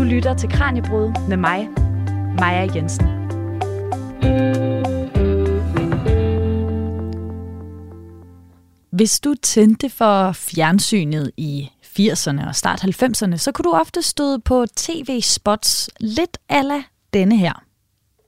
[0.00, 1.68] Du lytter til Kranjebrud med mig,
[2.38, 3.06] Maja Jensen.
[8.92, 14.40] Hvis du tændte for fjernsynet i 80'erne og start 90'erne, så kunne du ofte støde
[14.40, 16.82] på tv-spots lidt ala
[17.14, 17.62] denne her.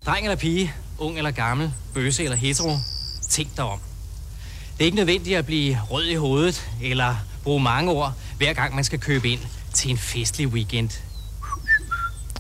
[0.07, 2.71] Dreng eller pige, ung eller gammel, bøse eller hetero,
[3.29, 3.79] tænk dig om.
[4.73, 8.75] Det er ikke nødvendigt at blive rød i hovedet eller bruge mange ord, hver gang
[8.75, 9.41] man skal købe ind
[9.75, 11.12] til en festlig weekend.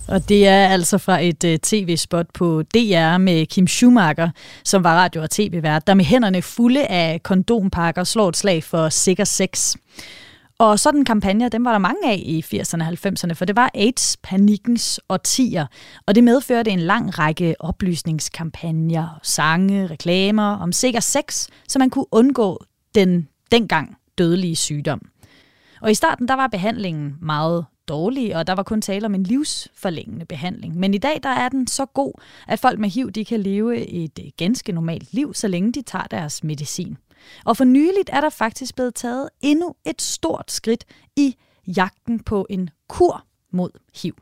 [0.08, 4.30] Og det er altså fra et uh, tv-spot på DR med Kim Schumacher,
[4.64, 8.88] som var radio- og tv-vært, der med hænderne fulde af kondompakker slår et slag for
[8.88, 9.76] sikker sex.
[10.58, 13.70] Og sådan kampagner, dem var der mange af i 80'erne og 90'erne, for det var
[13.74, 15.66] AIDS-panikkens årtier,
[16.06, 22.06] og det medførte en lang række oplysningskampagner, sange, reklamer om sikker sex, så man kunne
[22.10, 22.64] undgå
[22.94, 25.00] den dengang dødelige sygdom.
[25.80, 29.22] Og i starten, der var behandlingen meget dårlig, og der var kun tale om en
[29.22, 30.76] livsforlængende behandling.
[30.76, 32.12] Men i dag, der er den så god,
[32.48, 35.82] at folk med HIV, de kan leve et øh, ganske normalt liv, så længe de
[35.82, 36.96] tager deres medicin.
[37.44, 40.84] Og for nyligt er der faktisk blevet taget endnu et stort skridt
[41.16, 41.36] i
[41.76, 43.70] jagten på en kur mod
[44.02, 44.14] HIV.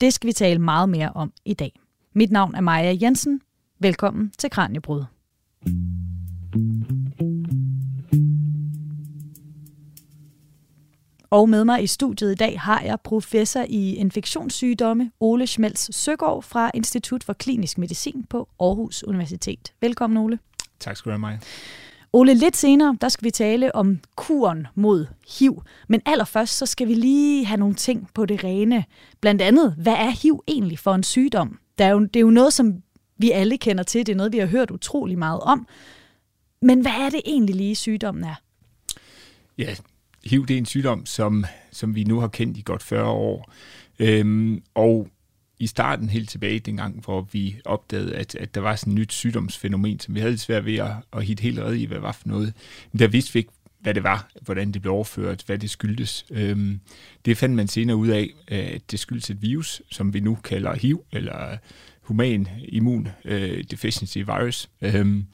[0.00, 1.80] Det skal vi tale meget mere om i dag.
[2.14, 3.40] Mit navn er Maja Jensen.
[3.78, 5.04] Velkommen til Kranjebrud.
[11.30, 16.42] Og med mig i studiet i dag har jeg professor i infektionssygdomme Ole Schmelz Søgaard
[16.42, 19.72] fra Institut for Klinisk Medicin på Aarhus Universitet.
[19.80, 20.38] Velkommen Ole.
[20.80, 21.38] Tak skal du have, Maja.
[22.12, 25.06] Ole, lidt senere, der skal vi tale om kuren mod
[25.38, 25.62] HIV.
[25.88, 28.84] Men allerførst, så skal vi lige have nogle ting på det rene.
[29.20, 31.58] Blandt andet, hvad er HIV egentlig for en sygdom?
[31.78, 32.82] Det er jo, det er jo noget, som
[33.18, 34.06] vi alle kender til.
[34.06, 35.66] Det er noget, vi har hørt utrolig meget om.
[36.62, 38.34] Men hvad er det egentlig lige, sygdommen er?
[39.58, 39.74] Ja,
[40.24, 43.52] HIV det er en sygdom, som, som vi nu har kendt i godt 40 år.
[43.98, 45.08] Øhm, og
[45.58, 49.12] i starten helt tilbage dengang, hvor vi opdagede, at, at der var sådan et nyt
[49.12, 52.12] sygdomsfænomen, som vi havde svært ved at, at hitte helt red i, hvad det var
[52.12, 52.52] for noget.
[52.92, 56.26] Men der vidste vi ikke, hvad det var, hvordan det blev overført, hvad det skyldtes.
[56.30, 56.80] Øhm,
[57.24, 60.74] det fandt man senere ud af, at det skyldes et virus, som vi nu kalder
[60.74, 61.56] HIV, eller
[62.02, 64.70] human immun øh, deficiency virus.
[64.80, 65.24] Øhm,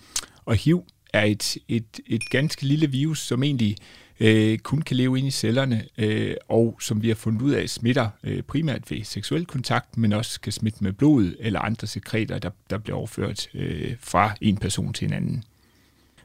[0.45, 3.77] og HIV er et, et, et ganske lille virus, som egentlig
[4.21, 7.69] øh, kun kan leve ind i cellerne, øh, og som vi har fundet ud af
[7.69, 12.39] smitter øh, primært ved seksuel kontakt, men også kan smitte med blod eller andre sekreter,
[12.39, 15.45] der, der bliver overført øh, fra en person til en anden.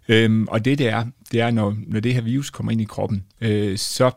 [0.08, 2.86] Øhm, og det det er, det er, når, når det her virus kommer ind i
[2.86, 4.12] kroppen, øh, så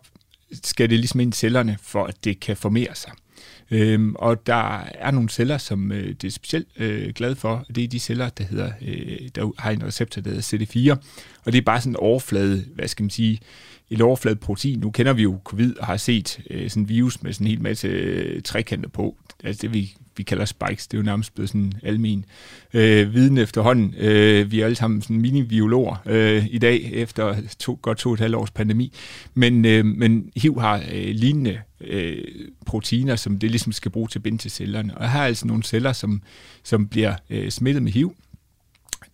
[0.63, 3.13] skal det ligesom ind i cellerne, for at det kan formere sig.
[3.71, 7.85] Øhm, og der er nogle celler, som øh, det er specielt øh, glad for, det
[7.85, 10.97] er de celler, der, hedder, øh, der har en receptor, der hedder CD4,
[11.45, 13.41] og det er bare sådan en overflade, hvad skal man sige,
[13.91, 14.79] et overflade protein.
[14.79, 17.51] Nu kender vi jo covid og har set øh, sådan en virus med sådan en
[17.51, 19.17] hel masse øh, trekanter på.
[19.45, 22.25] Altså det, vi, vi kalder spikes, det er jo nærmest blevet sådan almen
[22.75, 23.95] øh, viden efterhånden.
[23.99, 28.15] Øh, vi er alle sammen sådan mini-biologer øh, i dag, efter to, godt to og
[28.15, 28.93] et halvt års pandemi.
[29.35, 32.25] Men, øh, men HIV har øh, lignende øh,
[32.67, 34.99] proteiner, som det ligesom skal bruge til at binde til cellerne.
[34.99, 36.23] Og her er altså nogle celler, som,
[36.63, 38.15] som bliver øh, smittet med HIV,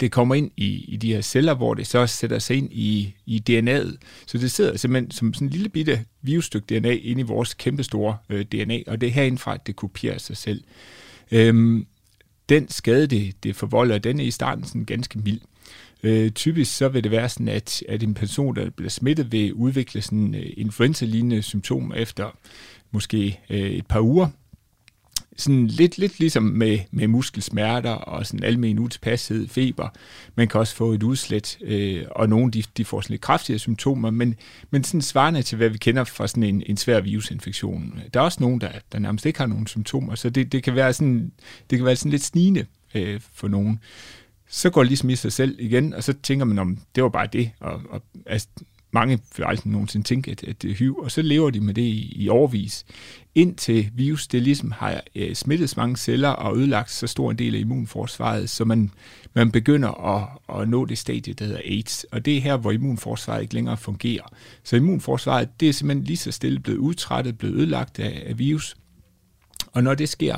[0.01, 3.15] det kommer ind i, i de her celler, hvor det så sætter sig ind i,
[3.27, 3.97] i DNA'et.
[4.27, 8.17] Så det sidder simpelthen som sådan en lille bitte virusstykke DNA inde i vores kæmpestore
[8.31, 10.65] øh, DNA, og det er herindfra, at det kopierer sig selv.
[11.31, 11.87] Øhm,
[12.49, 15.41] den skade, det, det forvolder, den er i starten sådan ganske mild.
[16.03, 19.53] Øh, typisk så vil det være sådan, at, at en person, der bliver smittet, vil
[19.55, 22.37] udvikle sådan øh, influenza-lignende symptomer efter
[22.91, 24.29] måske øh, et par uger,
[25.41, 29.89] sådan lidt, lidt ligesom med, med muskelsmerter og sådan almen utilpashed, feber.
[30.35, 33.59] Man kan også få et udslæt, øh, og nogle de, de får sådan lidt kraftigere
[33.59, 34.35] symptomer, men,
[34.71, 38.01] men sådan svarende til, hvad vi kender fra sådan en, en svær virusinfektion.
[38.15, 40.75] Der er også nogen, der, der nærmest ikke har nogen symptomer, så det, det kan
[40.75, 41.33] være sådan,
[41.71, 43.81] det kan være sådan lidt snigende øh, for nogen.
[44.49, 47.09] Så går det ligesom i sig selv igen, og så tænker man om, det var
[47.09, 48.49] bare det, og, og altså,
[48.93, 51.75] mange vil aldrig nogensinde tænke, at, at det er HIV, og så lever de med
[51.75, 52.85] det i, i overvis.
[53.35, 57.39] Indtil virus det ligesom har øh, smittet så mange celler og ødelagt så stor en
[57.39, 58.91] del af immunforsvaret, så man,
[59.35, 60.29] man begynder at,
[60.61, 62.05] at nå det stadie, der hedder AIDS.
[62.05, 64.25] Og det er her, hvor immunforsvaret ikke længere fungerer.
[64.65, 68.77] Så immunforsvaret det er simpelthen lige så stille blevet udtrættet, blevet ødelagt af, af virus.
[69.67, 70.37] Og når det sker,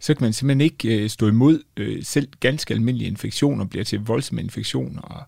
[0.00, 4.00] så kan man simpelthen ikke øh, stå imod øh, selv ganske almindelige infektioner, bliver til
[4.00, 5.22] voldsomme infektioner, og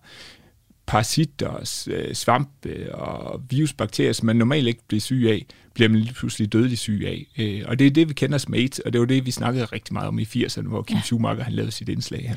[0.87, 2.49] parasitter, øh, svamp
[2.91, 7.03] og virusbakterier, som man normalt ikke bliver syg af, bliver man lige pludselig dødelig syg
[7.05, 7.27] af.
[7.37, 9.65] Øh, og det er det, vi kender som AIDS, og det var det, vi snakkede
[9.65, 11.01] rigtig meget om i 80'erne, hvor Kim ja.
[11.01, 12.35] Schumacher han lavede sit indslag her.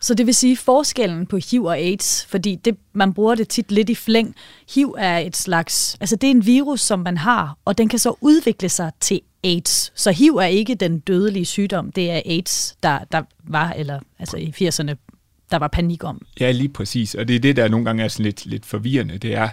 [0.00, 3.72] Så det vil sige forskellen på HIV og AIDS, fordi det, man bruger det tit
[3.72, 4.34] lidt i flæng.
[4.74, 7.98] HIV er et slags, altså det er en virus, som man har, og den kan
[7.98, 9.92] så udvikle sig til AIDS.
[9.94, 14.36] Så HIV er ikke den dødelige sygdom, det er AIDS, der, der var, eller altså
[14.36, 15.11] i 80'erne,
[15.52, 16.26] der var panik om.
[16.40, 17.14] Ja, lige præcis.
[17.14, 19.18] Og det er det, der nogle gange er sådan lidt, lidt forvirrende.
[19.18, 19.48] Det er,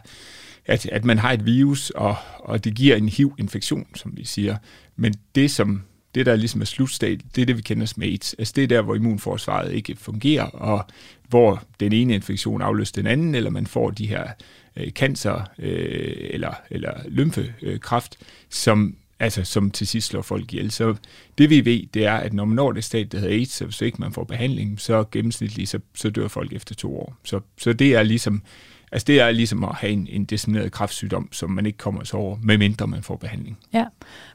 [0.65, 4.57] at, at man har et virus, og, og det giver en HIV-infektion, som vi siger.
[4.95, 5.83] Men det, som
[6.15, 8.33] det, der ligesom er slutstadiet, det er det, vi kender som AIDS.
[8.33, 10.85] Altså det er der, hvor immunforsvaret ikke fungerer, og
[11.27, 14.27] hvor den ene infektion afløser den anden, eller man får de her
[14.75, 18.17] øh, cancer øh, eller, eller lymfekræft,
[18.49, 20.71] som, altså, som til sidst slår folk ihjel.
[20.71, 20.95] Så
[21.37, 23.65] det vi ved, det er, at når man når det stadie, der hedder AIDS, så
[23.65, 27.15] hvis ikke man får behandling, så gennemsnitligt, så, så dør folk efter to år.
[27.23, 28.43] Så, så det er ligesom
[28.91, 32.17] Altså det er ligesom at have en, en dissemineret kræftsygdom, som man ikke kommer så
[32.17, 33.57] over, medmindre man får behandling.
[33.73, 33.85] Ja,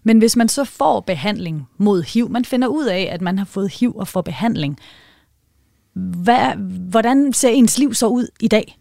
[0.02, 3.44] men hvis man så får behandling mod HIV, man finder ud af, at man har
[3.44, 4.78] fået HIV og får behandling,
[5.94, 6.56] hvad,
[6.90, 8.78] hvordan ser ens liv så ud i dag?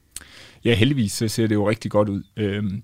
[0.65, 2.23] Ja, heldigvis så ser det jo rigtig godt ud.
[2.37, 2.83] Øhm,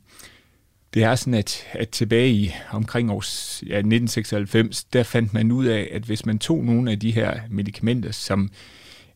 [0.93, 3.23] det er sådan, at, at tilbage i omkring år
[3.67, 7.39] ja, 1996, der fandt man ud af, at hvis man tog nogle af de her
[7.49, 8.51] medicamenter, som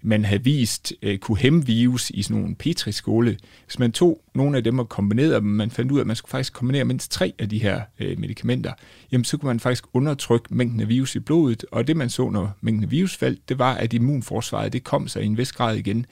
[0.02, 3.38] man havde vist øh, kunne hæmme virus i sådan nogle petriskåle.
[3.66, 6.16] Hvis man tog nogle af dem og kombinerede dem, man fandt ud af, at man
[6.16, 8.74] skulle faktisk kombinere mindst tre af de her øh, medicamenter,
[9.12, 12.30] jamen så kunne man faktisk undertrykke mængden af virus i blodet, og det man så,
[12.30, 15.52] når mængden af virus faldt, det var, at immunforsvaret det kom sig i en vis
[15.52, 16.06] grad igen.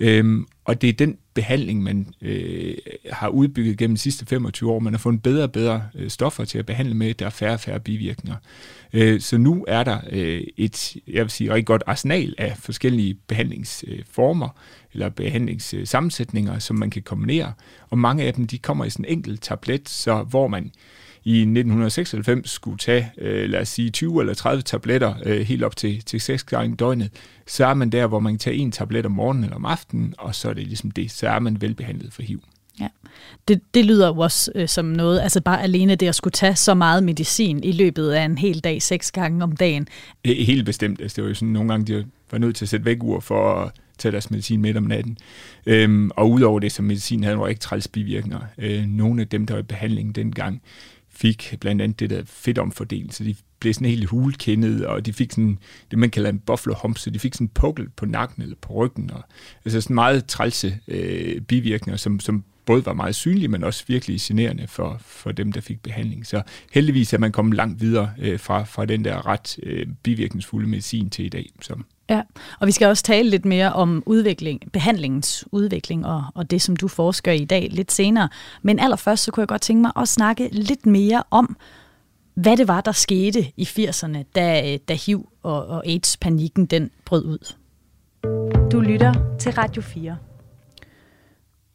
[0.00, 2.74] Øhm, og det er den behandling, man øh,
[3.12, 4.78] har udbygget gennem de sidste 25 år.
[4.78, 7.52] Man har fundet bedre og bedre øh, stoffer til at behandle med, der er færre
[7.52, 8.36] og færre bivirkninger.
[8.92, 13.14] Øh, så nu er der øh, et, jeg vil sige, rigtig godt arsenal af forskellige
[13.14, 14.48] behandlingsformer
[14.92, 17.52] eller behandlingssammensætninger, som man kan kombinere.
[17.90, 20.72] Og mange af dem, de kommer i sådan en enkelt tablet, så hvor man
[21.24, 25.76] i 1996 skulle tage, øh, lad os sige, 20 eller 30 tabletter øh, helt op
[25.76, 27.10] til, til 6 gange døgnet,
[27.46, 30.14] så er man der, hvor man kan tage en tablet om morgenen eller om aftenen,
[30.18, 32.42] og så er det ligesom det, så er man velbehandlet for HIV.
[32.80, 32.88] Ja,
[33.48, 36.56] det, det lyder jo også øh, som noget, altså bare alene det at skulle tage
[36.56, 39.88] så meget medicin i løbet af en hel dag, seks gange om dagen.
[40.24, 41.00] Helt bestemt.
[41.00, 43.20] Altså, det var jo sådan, nogle gange, de var nødt til at sætte væk ur
[43.20, 45.18] for at tage deres medicin midt om natten.
[45.66, 48.40] Øhm, og udover det, så medicin havde jo ikke træls bivirkninger.
[48.58, 50.62] Øh, nogle af dem, der var i behandling dengang,
[51.08, 55.32] fik blandt andet det der fedtomfordeling, så de blev sådan helt hulkendet, og de fik
[55.32, 55.58] sådan
[55.90, 58.56] det, man kalder en buffalo hump, så de fik sådan en pukkel på nakken eller
[58.60, 59.22] på ryggen, og
[59.64, 64.20] altså sådan meget trælse øh, bivirkninger, som, som både var meget synlige, men også virkelig
[64.20, 66.26] generende for, for dem, der fik behandling.
[66.26, 66.42] Så
[66.72, 71.10] heldigvis er man kommet langt videre øh, fra, fra den der ret øh, bivirkningsfulde medicin
[71.10, 71.50] til i dag.
[71.60, 72.22] som Ja,
[72.60, 76.76] og vi skal også tale lidt mere om udvikling, behandlingens udvikling og, og det, som
[76.76, 78.28] du forsker i dag lidt senere.
[78.62, 81.56] Men allerførst, så kunne jeg godt tænke mig at snakke lidt mere om,
[82.34, 87.24] hvad det var, der skete i 80'erne, da, da HIV og, og AIDS-panikken den brød
[87.24, 87.54] ud.
[88.72, 90.16] Du lytter til Radio 4.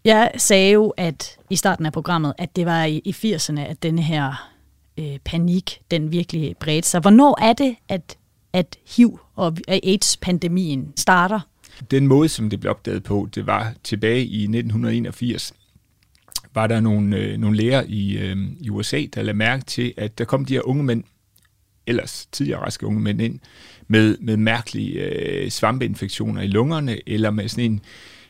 [0.05, 3.83] Jeg sagde jo, at i starten af programmet, at det var i, i 80'erne, at
[3.83, 4.49] denne her
[4.97, 7.01] øh, panik, den virkelig bredte sig.
[7.01, 8.17] Hvornår er det, at
[8.55, 11.39] at HIV og AIDS-pandemien starter?
[11.91, 15.53] Den måde, som det blev opdaget på, det var tilbage i 1981,
[16.53, 20.17] var der nogle, øh, nogle læger i, øh, i USA, der lagde mærke til, at
[20.17, 21.03] der kom de her unge mænd,
[21.87, 23.39] ellers tidligere raske unge mænd ind,
[23.87, 27.81] med, med mærkelige øh, svampeinfektioner i lungerne, eller med sådan en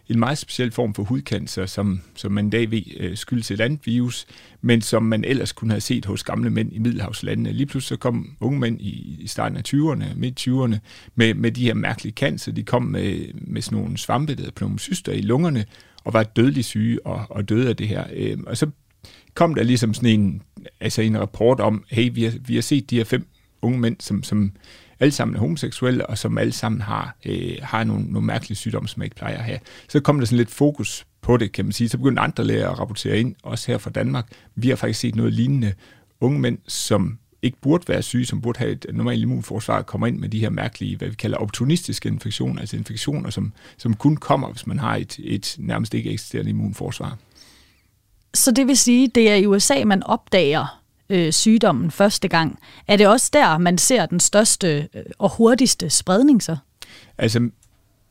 [0.09, 3.61] en meget speciel form for hudcancer, som, som man i dag ved øh, skyldes et
[3.61, 4.25] andet virus,
[4.61, 7.51] men som man ellers kunne have set hos gamle mænd i Middelhavslandene.
[7.51, 10.77] Lige pludselig så kom unge mænd i, i starten af 20'erne, midt 20'erne,
[11.15, 12.51] med, med de her mærkelige cancer.
[12.51, 15.65] De kom med, med sådan nogle svampe, der pneumocyster i lungerne,
[16.03, 18.03] og var dødeligt syge og, og døde af det her.
[18.13, 18.69] Øh, og så
[19.33, 20.41] kom der ligesom sådan en,
[20.79, 23.27] altså en rapport om, hey, vi har, vi har set de her fem
[23.61, 24.51] unge mænd, som, som
[24.99, 28.87] alle sammen er homoseksuelle, og som alle sammen har, øh, har nogle, nogle mærkelige sygdomme,
[28.87, 29.59] som man ikke plejer at have.
[29.89, 31.89] Så kom der sådan lidt fokus på det, kan man sige.
[31.89, 34.27] Så begyndte andre læger at rapportere ind, også her fra Danmark.
[34.55, 35.73] Vi har faktisk set noget lignende.
[36.21, 40.19] Unge mænd, som ikke burde være syge, som burde have et normalt immunforsvar, kommer ind
[40.19, 44.51] med de her mærkelige, hvad vi kalder opportunistiske infektioner, altså infektioner, som, som kun kommer,
[44.51, 47.17] hvis man har et, et nærmest ikke eksisterende immunforsvar.
[48.33, 52.59] Så det vil sige, det er i USA, man opdager øh, sygdommen første gang.
[52.87, 56.57] Er det også der, man ser den største øh, og hurtigste spredning så?
[57.17, 57.49] Altså,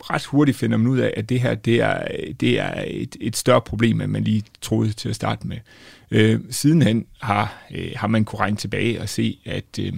[0.01, 2.05] ret hurtigt finder man ud af, at det her det er,
[2.41, 5.57] det er et, et større problem, end man lige troede til at starte med.
[6.11, 9.93] Øh, sidenhen har, øh, har man kunnet regne tilbage og se, at, øh,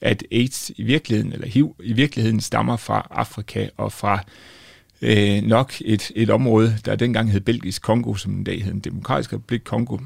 [0.00, 4.24] at AIDS i virkeligheden, eller HIV i virkeligheden stammer fra Afrika og fra
[5.02, 9.36] øh, nok et, et område, der dengang hed Belgisk Kongo, som i dag hedder demokratiske
[9.36, 9.98] Republik Kongo,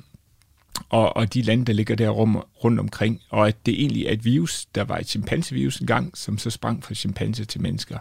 [0.89, 4.13] og, og de lande, der ligger der rum, rundt omkring, og at det egentlig er
[4.13, 7.99] et virus, der var et chimpansevirus engang, som så sprang fra chimpanse til mennesker.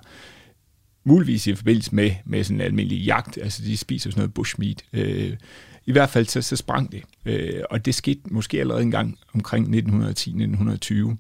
[1.04, 4.84] muligvis i forbindelse med, med sådan en almindelig jagt, altså de spiser sådan noget bushmeat.
[4.94, 5.38] Øh,
[5.86, 9.68] I hvert fald så, så sprang det, øh, og det skete måske allerede engang omkring
[9.68, 11.16] 1910-1920.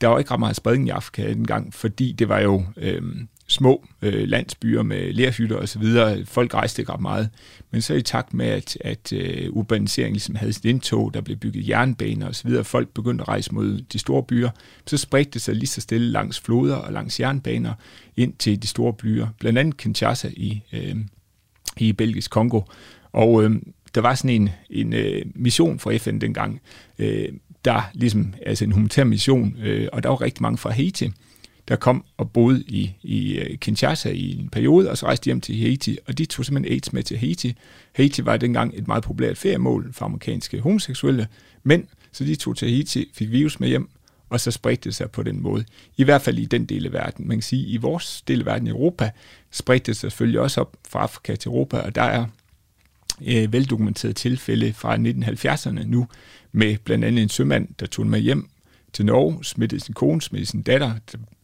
[0.00, 3.02] Der var ikke ret meget spredning i Afrika dengang, fordi det var jo øh,
[3.48, 6.24] små øh, landsbyer med lærhytter og så videre.
[6.24, 7.30] Folk rejste ikke ret meget.
[7.70, 11.36] Men så i takt med, at, at øh, urbaniseringen ligesom havde sit indtog, der blev
[11.36, 14.50] bygget jernbaner og så videre, folk begyndte at rejse mod de store byer,
[14.86, 17.74] så spredte det sig lige så stille langs floder og langs jernbaner
[18.16, 19.26] ind til de store byer.
[19.40, 20.96] Blandt andet Kinshasa i, øh,
[21.76, 22.60] i Belgisk Kongo.
[23.12, 23.50] Og øh,
[23.94, 26.60] der var sådan en, en øh, mission fra FN dengang,
[26.98, 27.28] øh,
[27.64, 31.10] der ligesom, altså en humanitær mission, øh, og der var rigtig mange fra Haiti,
[31.68, 35.40] der kom og boede i, i øh, Kinshasa i en periode, og så rejste hjem
[35.40, 37.56] til Haiti, og de tog simpelthen AIDS med til Haiti.
[37.92, 41.28] Haiti var dengang et meget populært feriemål for amerikanske homoseksuelle
[41.62, 43.88] mænd, så de tog til Haiti, fik virus med hjem,
[44.28, 45.64] og så spredte det sig på den måde.
[45.96, 47.28] I hvert fald i den del af verden.
[47.28, 49.10] Man kan sige, at i vores del af verden i Europa,
[49.50, 52.26] spredte det sig selvfølgelig også op fra Afrika til Europa, og der er
[53.26, 56.08] øh, veldokumenterede tilfælde fra 1970'erne nu,
[56.52, 58.48] med blandt andet en sømand, der tog med hjem
[58.92, 60.92] til Norge, smittede sin kone, smittede sin datter,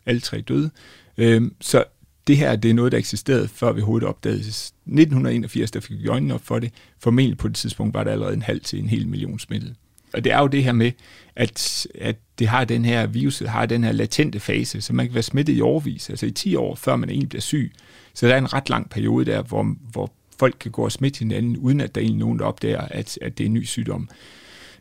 [0.06, 0.70] alle tre døde.
[1.18, 1.84] Øhm, så
[2.26, 6.08] det her det er noget, der eksisterede, før vi overhovedet opdagede 1981, der fik vi
[6.08, 6.72] øjnene op for det.
[6.98, 9.74] Formentlig på det tidspunkt var der allerede en halv til en hel million smittet.
[10.14, 10.92] Og det er jo det her med,
[11.36, 15.14] at, at det har den her virus, har den her latente fase, så man kan
[15.14, 17.72] være smittet i årvis, altså i 10 år, før man egentlig bliver syg.
[18.14, 21.18] Så der er en ret lang periode der, hvor, hvor folk kan gå og smitte
[21.18, 24.08] hinanden, uden at der er nogen, der opdager, at, at det er en ny sygdom.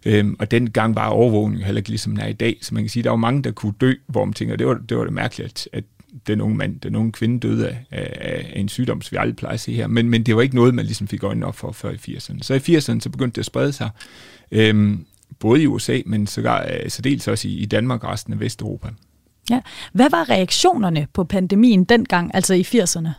[0.05, 2.83] Øhm, og den gang var overvågning heller ikke ligesom den er i dag, så man
[2.83, 4.97] kan sige, at der var mange, der kunne dø, hvor man tænker, det var det,
[4.97, 5.83] var det mærkeligt, at, at
[6.27, 9.35] den unge mand, den unge kvinde døde af, af, af en sygdom, som vi aldrig
[9.35, 9.87] plejer at se her.
[9.87, 12.37] Men, men det var ikke noget, man ligesom fik øjnene op for før i 80'erne.
[12.41, 13.89] Så i 80'erne så begyndte det at sprede sig,
[14.51, 15.05] øhm,
[15.39, 18.39] både i USA, men sågar, øh, så dels også i, i Danmark og resten af
[18.39, 18.89] Vesteuropa.
[19.49, 19.59] Ja.
[19.93, 23.09] Hvad var reaktionerne på pandemien dengang, altså i 80'erne?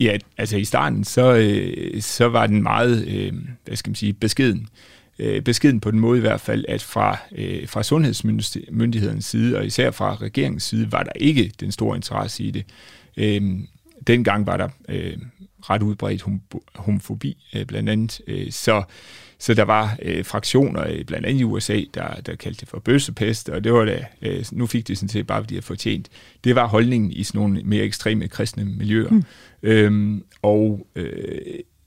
[0.00, 3.32] Ja, altså i starten, så, øh, så var den meget, øh,
[3.64, 4.68] hvad skal man sige, beskeden
[5.22, 9.66] øh, beskeden på den måde i hvert fald, at fra, øh, fra sundhedsmyndighedens side, og
[9.66, 12.64] især fra regeringens side, var der ikke den store interesse i det.
[13.16, 13.42] Øh,
[14.06, 15.16] dengang var der øh,
[15.60, 16.24] ret udbredt
[16.74, 18.82] homofobi øh, blandt andet, øh, så,
[19.38, 23.48] så der var øh, fraktioner, blandt andet i USA, der, der kaldte det for bøssepest,
[23.48, 26.08] og det var da, øh, nu fik det sådan set bare, fordi de fortjent.
[26.44, 29.10] Det var holdningen i sådan nogle mere ekstreme kristne miljøer.
[29.10, 29.24] Mm.
[29.62, 31.40] Øhm, og øh,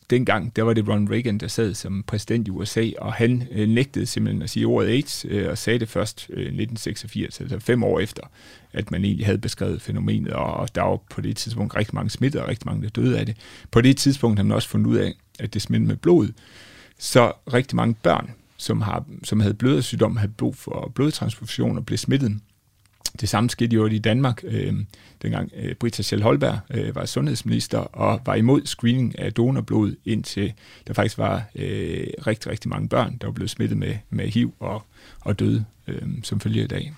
[0.09, 3.69] dengang, der var det Ronald Reagan, der sad som præsident i USA, og han øh,
[3.69, 7.83] nægtede simpelthen at sige ordet AIDS, øh, og sagde det først øh, 1986, altså fem
[7.83, 8.21] år efter,
[8.74, 12.43] at man egentlig havde beskrevet fænomenet, og der var på det tidspunkt rigtig mange smittede,
[12.43, 13.38] og rigtig mange, der døde af det.
[13.71, 16.27] På det tidspunkt har man også fundet ud af, at det smittede med blod,
[17.00, 21.97] så rigtig mange børn, som, har, som havde blødersygdom, havde brug for blodtransfusion og blev
[21.97, 22.39] smittet
[23.22, 24.74] det samme skete jo i Danmark, øh,
[25.22, 30.53] dengang øh, Britta Schell Holberg øh, var sundhedsminister og var imod screening af donorblod, indtil
[30.88, 34.53] der faktisk var øh, rigtig, rigtig mange børn, der var blevet smittet med, med HIV
[34.60, 34.84] og,
[35.22, 36.93] og døde øh, som følge af dag.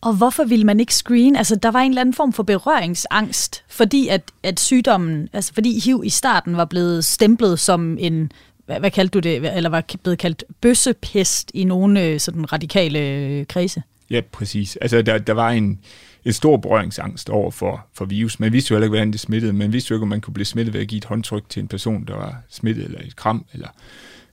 [0.00, 1.36] Og hvorfor ville man ikke screen?
[1.36, 5.80] Altså, der var en eller anden form for berøringsangst, fordi at, at sygdommen, altså fordi
[5.80, 8.32] HIV i starten var blevet stemplet som en,
[8.66, 12.98] hvad, hvad kaldte du det, eller var blevet kaldt bøssepest i nogle øh, sådan radikale
[12.98, 13.82] øh, kredse?
[14.12, 14.76] Ja, præcis.
[14.76, 15.80] Altså, der, der var en,
[16.24, 18.40] en stor berøringsangst over for, for virus.
[18.40, 19.52] Man vidste jo heller ikke, hvordan det smittede.
[19.52, 21.60] Man vidste jo ikke, om man kunne blive smittet ved at give et håndtryk til
[21.60, 23.44] en person, der var smittet, eller et kram.
[23.52, 23.68] Eller,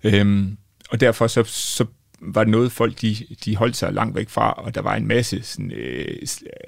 [0.03, 0.57] øhm,
[0.89, 1.86] og derfor så, så
[2.21, 5.07] var det noget, folk de, de holdt sig langt væk fra, og der var en
[5.07, 6.17] masse sådan, øh,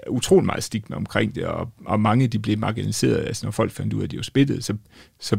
[0.09, 3.27] utrolig meget stigma omkring det, og, og mange de blev marginaliseret.
[3.27, 4.73] Altså når folk fandt ud af, at de var smittet, så,
[5.19, 5.37] så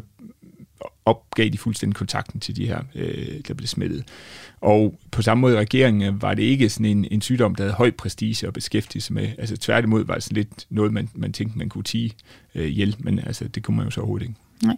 [1.07, 4.05] opgav de fuldstændig kontakten til de her, øh, der blev smittet.
[4.61, 7.65] Og på samme måde i regeringen øh, var det ikke sådan en, en sygdom, der
[7.65, 9.29] havde høj prestige at beskæftige sig med.
[9.39, 12.13] Altså tværtimod var det sådan lidt noget, man, man tænkte, man kunne tige
[12.55, 14.41] øh, ihjel, men altså, det kunne man jo så overhovedet ikke.
[14.63, 14.77] Nej.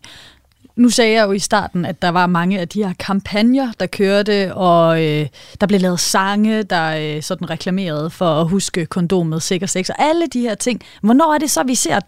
[0.77, 3.87] Nu sagde jeg jo i starten, at der var mange af de her kampagner, der
[3.87, 5.27] kørte, og øh,
[5.61, 9.95] der blev lavet sange, der øh, sådan reklamerede for at huske kondomet, sikker sex, og
[9.99, 10.81] alle de her ting.
[11.03, 12.01] Hvornår er det så, vi ser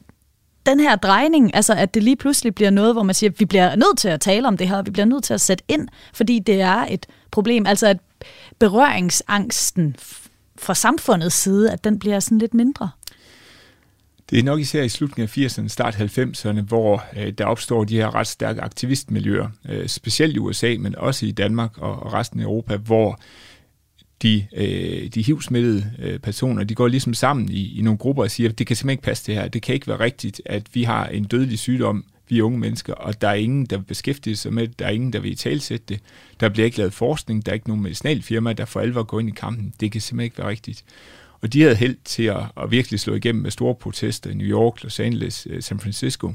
[0.66, 3.44] den her drejning, altså at det lige pludselig bliver noget, hvor man siger, at vi
[3.44, 5.88] bliver nødt til at tale om det her, vi bliver nødt til at sætte ind,
[6.14, 7.66] fordi det er et problem.
[7.66, 7.98] Altså at
[8.58, 9.96] berøringsangsten
[10.58, 12.90] fra samfundets side, at den bliver sådan lidt mindre.
[14.30, 17.96] Det er nok især i slutningen af 80'erne, start 90'erne, hvor øh, der opstår de
[17.96, 22.40] her ret stærke aktivistmiljøer, øh, specielt i USA, men også i Danmark og, og resten
[22.40, 23.20] af Europa, hvor
[24.22, 28.30] de, øh, de HIV-smittede øh, personer, de går ligesom sammen i, i nogle grupper og
[28.30, 29.48] siger, at det kan simpelthen ikke passe det her.
[29.48, 33.20] Det kan ikke være rigtigt, at vi har en dødelig sygdom, vi unge mennesker, og
[33.20, 35.34] der er ingen, der vil beskæftige sig med det, der er ingen, der vil i
[35.34, 36.00] talsætte det.
[36.40, 39.28] Der bliver ikke lavet forskning, der er ikke nogen medicinalfirma, der for alvor går ind
[39.28, 39.74] i kampen.
[39.80, 40.84] Det kan simpelthen ikke være rigtigt.
[41.40, 44.46] Og de havde held til at, at virkelig slå igennem med store protester i New
[44.46, 46.32] York, Los Angeles, øh, San Francisco,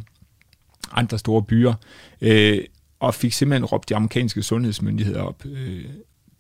[0.91, 1.73] andre store byer,
[2.21, 2.59] øh,
[3.00, 5.45] og fik simpelthen råbt de amerikanske sundhedsmyndigheder op.
[5.45, 5.85] Øh,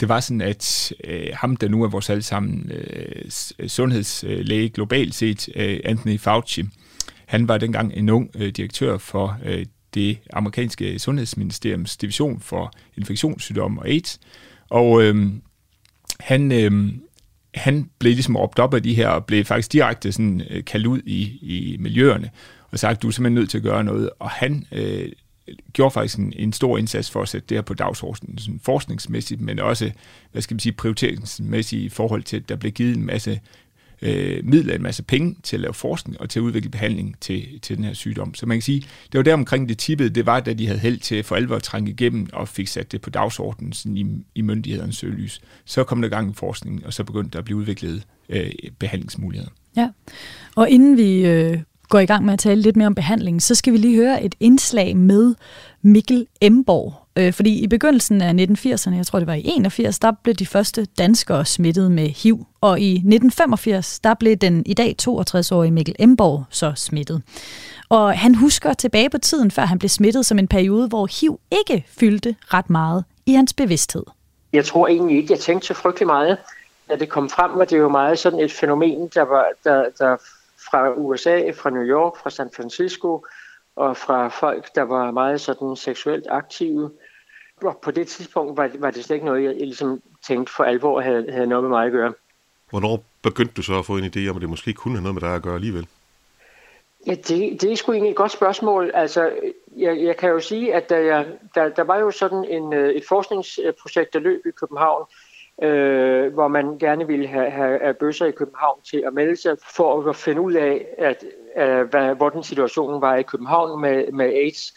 [0.01, 3.25] det var sådan, at øh, ham, der nu er vores allesammen øh,
[3.59, 6.63] øh, sundhedslæge globalt set, øh, Anthony Fauci,
[7.25, 13.81] han var dengang en ung øh, direktør for øh, det amerikanske sundhedsministeriums division for infektionssygdomme
[13.81, 14.19] og AIDS.
[14.69, 15.31] Og øh,
[16.19, 16.93] han, øh,
[17.55, 20.87] han blev ligesom råbt op af de her, og blev faktisk direkte sådan, øh, kaldt
[20.87, 22.29] ud i, i miljøerne,
[22.71, 24.09] og sagt, du er simpelthen nødt til at gøre noget.
[24.19, 25.09] Og han øh,
[25.73, 29.41] gjorde faktisk en, en stor indsats for at sætte det her på dagsordenen, sådan forskningsmæssigt,
[29.41, 29.91] men også,
[30.31, 33.39] hvad skal man sige, prioriteringsmæssigt i forhold til, at der blev givet en masse
[34.01, 37.59] øh, midler, en masse penge til at lave forskning og til at udvikle behandling til,
[37.59, 38.35] til den her sygdom.
[38.35, 38.79] Så man kan sige,
[39.11, 41.55] det var der omkring det tippede, det var, da de havde held til for alvor
[41.55, 44.05] at trænge igennem og fik sat det på dagsordenen sådan i,
[44.35, 45.41] i myndighedernes søgelys.
[45.65, 49.51] Så kom der gang i forskningen, og så begyndte der at blive udviklet øh, behandlingsmuligheder.
[49.75, 49.89] Ja,
[50.55, 51.59] og inden vi øh,
[51.91, 54.23] går i gang med at tale lidt mere om behandlingen, så skal vi lige høre
[54.23, 55.35] et indslag med
[55.81, 56.93] Mikkel Emborg.
[57.15, 60.45] Øh, fordi i begyndelsen af 1980'erne, jeg tror det var i 81, der blev de
[60.45, 62.45] første danskere smittet med HIV.
[62.61, 67.21] Og i 1985, der blev den i dag 62-årige Mikkel Emborg så smittet.
[67.89, 71.39] Og han husker tilbage på tiden, før han blev smittet, som en periode, hvor HIV
[71.51, 74.03] ikke fyldte ret meget i hans bevidsthed.
[74.53, 76.37] Jeg tror egentlig ikke, jeg tænkte så frygtelig meget.
[76.89, 80.17] Da det kom frem, var det jo meget sådan et fænomen, der, var, der, der
[80.71, 83.25] fra USA, fra New York, fra San Francisco,
[83.75, 86.91] og fra folk, der var meget sådan seksuelt aktive.
[87.61, 91.01] Og på det tidspunkt var, var det slet ikke noget, jeg ligesom tænkte for alvor
[91.01, 92.13] havde, havde noget med mig at gøre.
[92.69, 95.13] Hvornår begyndte du så at få en idé om, at det måske kunne have noget
[95.13, 95.87] med dig at gøre alligevel?
[97.07, 98.91] Ja, det, det er sgu egentlig et godt spørgsmål.
[98.93, 99.31] Altså,
[99.77, 102.89] jeg, jeg kan jo sige, at der, jeg, der, der var jo sådan en, øh,
[102.89, 105.05] et forskningsprojekt, der løb i København,
[105.61, 109.57] øh, hvor man gerne ville have, have, have bøsser i København til at melde sig
[109.75, 111.25] for at finde ud af, at,
[111.55, 114.73] at, hvad, hvordan situationen var i København med, med AIDS.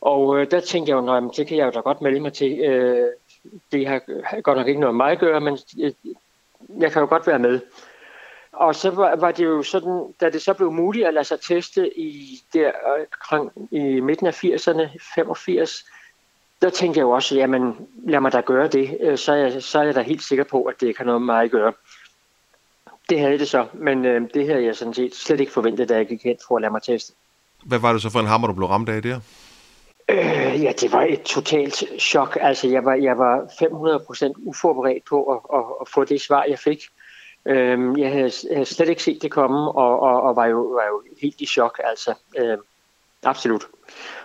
[0.00, 2.32] Og øh, der tænkte jeg jo, at det kan jeg jo da godt melde mig
[2.32, 2.60] til.
[2.60, 3.08] Øh,
[3.72, 5.92] det har, godt nok ikke noget med mig at gøre, men jeg,
[6.78, 7.60] jeg kan jo godt være med.
[8.52, 11.40] Og så var, var det jo sådan, da det så blev muligt at lade sig
[11.40, 12.72] teste i, der,
[13.32, 15.84] øh, i midten af 80'erne, 85,
[16.62, 19.62] der tænkte jeg jo også, jamen lad mig da gøre det, øh, så er, jeg,
[19.62, 21.50] så er jeg da helt sikker på, at det ikke har noget med mig at
[21.50, 21.72] gøre.
[23.08, 25.96] Det havde det så, men øh, det havde jeg sådan set slet ikke forventet, da
[25.96, 27.12] jeg gik hen for at lade mig teste.
[27.64, 29.20] Hvad var det så for en hammer, du blev ramt af der?
[30.08, 32.38] Øh, ja, det var et totalt chok.
[32.40, 36.58] Altså, jeg var, jeg var 500% uforberedt på at, at, at få det svar, jeg
[36.58, 36.82] fik.
[37.46, 40.86] Øh, jeg havde, havde slet ikke set det komme, og, og, og var, jo, var
[40.86, 41.80] jo helt i chok.
[41.84, 42.58] Altså, øh,
[43.22, 43.64] absolut.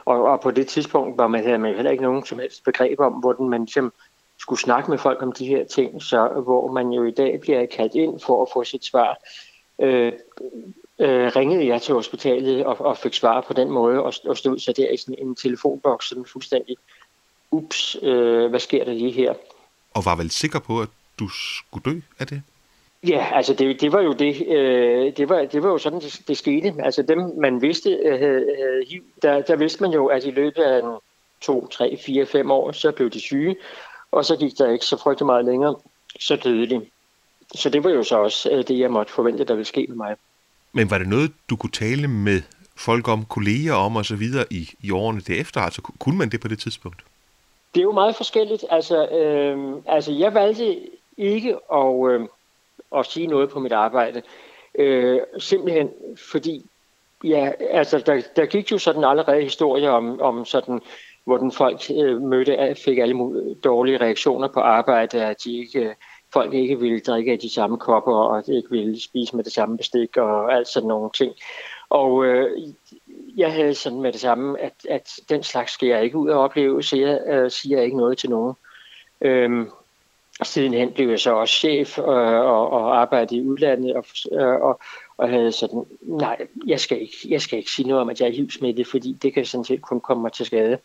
[0.05, 2.99] Og, og på det tidspunkt var man, havde man heller ikke nogen som helst begreb
[2.99, 3.93] om, hvordan man ligesom
[4.39, 7.65] skulle snakke med folk om de her ting, så hvor man jo i dag bliver
[7.65, 9.17] kaldt ind for at få sit svar.
[9.81, 10.13] Øh,
[10.99, 14.59] øh, ringede jeg til hospitalet og, og fik svar på den måde, og, og stod
[14.59, 16.77] så der i sådan en telefonboks, sådan fuldstændig,
[17.51, 19.33] ups, øh, hvad sker der lige her?
[19.93, 22.41] Og var vel sikker på, at du skulle dø af det?
[23.07, 26.21] Ja, altså det, det var jo det, øh, det, var, det var jo sådan, det,
[26.27, 26.73] det skete.
[26.79, 28.45] Altså dem, man vidste øh, havde
[28.89, 30.97] HIV, der, der vidste man jo, at i løbet af en,
[31.41, 33.55] to, tre, fire, fem år, så blev de syge,
[34.11, 35.75] og så gik der ikke så frygtelig meget længere,
[36.19, 36.85] så døde de.
[37.55, 39.97] Så det var jo så også øh, det, jeg måtte forvente, der ville ske med
[39.97, 40.15] mig.
[40.71, 42.41] Men var det noget, du kunne tale med
[42.75, 45.61] folk om, kolleger om og så videre i, i årene derefter?
[45.61, 47.03] Altså kunne man det på det tidspunkt?
[47.75, 48.65] Det er jo meget forskelligt.
[48.69, 50.79] Altså, øh, altså jeg valgte
[51.17, 52.27] ikke at, øh,
[52.97, 54.21] at sige noget på mit arbejde.
[54.75, 55.89] Øh, simpelthen
[56.31, 56.65] fordi,
[57.23, 60.81] ja, altså der, der gik jo sådan allerede historier om, om sådan,
[61.25, 63.15] hvor den folk øh, mødte, fik alle
[63.63, 65.95] dårlige reaktioner på arbejde, at de ikke, øh,
[66.33, 69.77] folk ikke ville drikke af de samme kopper, og ikke ville spise med det samme
[69.77, 71.33] bestik, og alt sådan nogle ting.
[71.89, 72.61] Og øh,
[73.37, 76.39] jeg havde sådan med det samme, at, at den slags skal jeg ikke ud og
[76.39, 78.53] opleve, så jeg øh, siger ikke noget til nogen.
[79.21, 79.69] Øhm,
[80.43, 84.79] Sidenhen blev jeg så også chef øh, og, og arbejdede i udlandet og, øh, og,
[85.17, 88.27] og havde sådan, nej, jeg skal, ikke, jeg skal ikke sige noget om, at jeg
[88.27, 90.77] er HIV-smittet, fordi det kan sådan set kun komme mig til skade.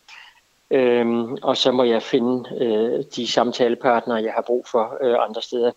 [0.71, 5.43] Øhm, og så må jeg finde øh, de samtalepartnere, jeg har brug for øh, andre
[5.43, 5.73] steder.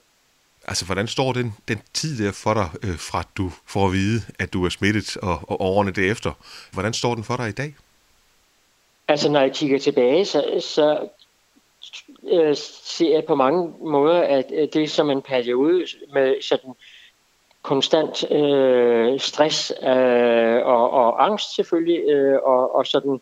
[0.67, 4.21] Altså, hvordan står den, den tid der for dig, øh, fra du får at vide,
[4.39, 6.31] at du er smittet, og, og årene derefter?
[6.71, 7.75] Hvordan står den for dig i dag?
[9.07, 11.07] Altså, når jeg kigger tilbage, så, så
[12.32, 16.73] øh, ser jeg på mange måder, at øh, det er som en periode med sådan
[17.62, 23.21] konstant øh, stress øh, og, og angst selvfølgelig, øh, og, og sådan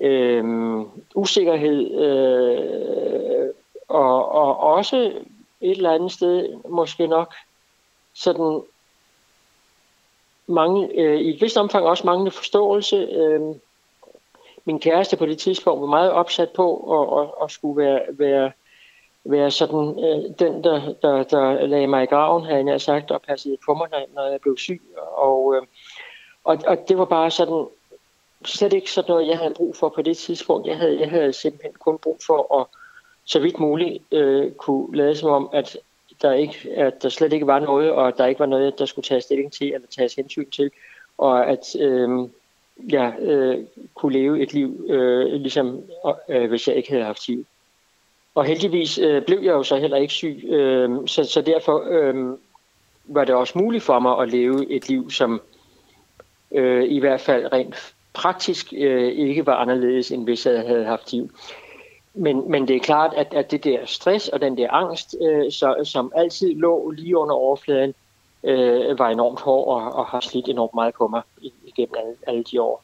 [0.00, 0.44] øh,
[1.14, 3.54] usikkerhed, øh,
[3.88, 5.12] og, og også
[5.60, 7.34] et eller andet sted måske nok
[8.14, 8.62] sådan
[10.46, 12.96] mange, øh, i et vist omfang også manglende forståelse.
[12.96, 13.40] Øh,
[14.68, 18.52] min kæreste på det tidspunkt var meget opsat på at, at, at skulle være, være,
[19.24, 23.22] være sådan øh, den, der, der, der lagde mig i graven, havde jeg sagt, og
[23.22, 24.82] passede på mig, når jeg blev syg.
[25.16, 25.62] Og, øh,
[26.44, 27.66] og, og det var bare sådan,
[28.44, 30.66] slet ikke sådan noget, jeg havde brug for på det tidspunkt.
[30.66, 32.66] Jeg havde, jeg havde simpelthen kun brug for at
[33.24, 35.76] så vidt muligt øh, kunne lade som om, at
[36.22, 39.04] der, ikke, at der slet ikke var noget, og der ikke var noget, der skulle
[39.04, 40.70] tages stilling til eller tages hensyn til,
[41.18, 42.28] og at øh,
[42.92, 43.58] jeg øh,
[43.94, 45.82] kunne leve et liv, øh, ligesom
[46.28, 47.44] øh, hvis jeg ikke havde haft HIV.
[48.34, 52.36] Og heldigvis øh, blev jeg jo så heller ikke syg, øh, så, så derfor øh,
[53.04, 55.40] var det også muligt for mig at leve et liv, som
[56.52, 61.10] øh, i hvert fald rent praktisk øh, ikke var anderledes, end hvis jeg havde haft
[61.10, 61.30] HIV.
[62.14, 65.52] Men, men det er klart, at, at det der stress og den der angst, øh,
[65.52, 68.07] så, som altid lå lige under overfladen, øh,
[68.44, 71.22] Øh, var enormt hård og, og har slidt enormt meget på mig
[71.66, 72.82] igennem alle, alle de år.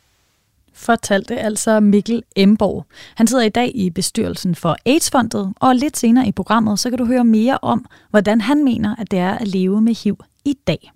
[0.72, 2.84] Fortalte altså Mikkel Emborg.
[3.14, 6.98] Han sidder i dag i bestyrelsen for AIDS-fondet, og lidt senere i programmet, så kan
[6.98, 10.54] du høre mere om, hvordan han mener, at det er at leve med HIV i
[10.66, 10.92] dag.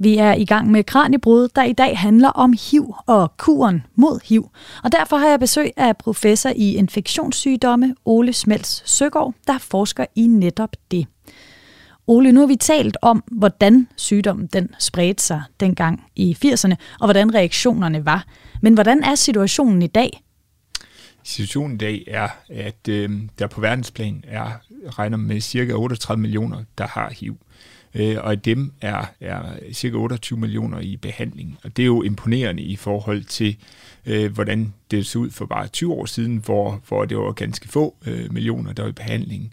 [0.00, 4.20] Vi er i gang med Kranjebrud, der i dag handler om HIV og kuren mod
[4.24, 4.50] HIV.
[4.84, 10.26] Og derfor har jeg besøg af professor i infektionssygdomme, Ole Smels Søgaard, der forsker i
[10.26, 11.06] netop det.
[12.06, 17.06] Ole, nu har vi talt om, hvordan sygdommen den spredte sig dengang i 80'erne, og
[17.06, 18.26] hvordan reaktionerne var.
[18.62, 20.22] Men hvordan er situationen i dag?
[21.22, 24.50] Situationen i dag er, at øh, der på verdensplan er
[24.98, 27.36] regner med cirka 38 millioner, der har HIV
[27.98, 31.58] øh, og af dem er, er cirka 28 millioner i behandling.
[31.64, 33.56] Og det er jo imponerende i forhold til,
[34.06, 37.68] øh, hvordan det så ud for bare 20 år siden, hvor, hvor det var ganske
[37.68, 39.52] få øh, millioner, der var i behandling.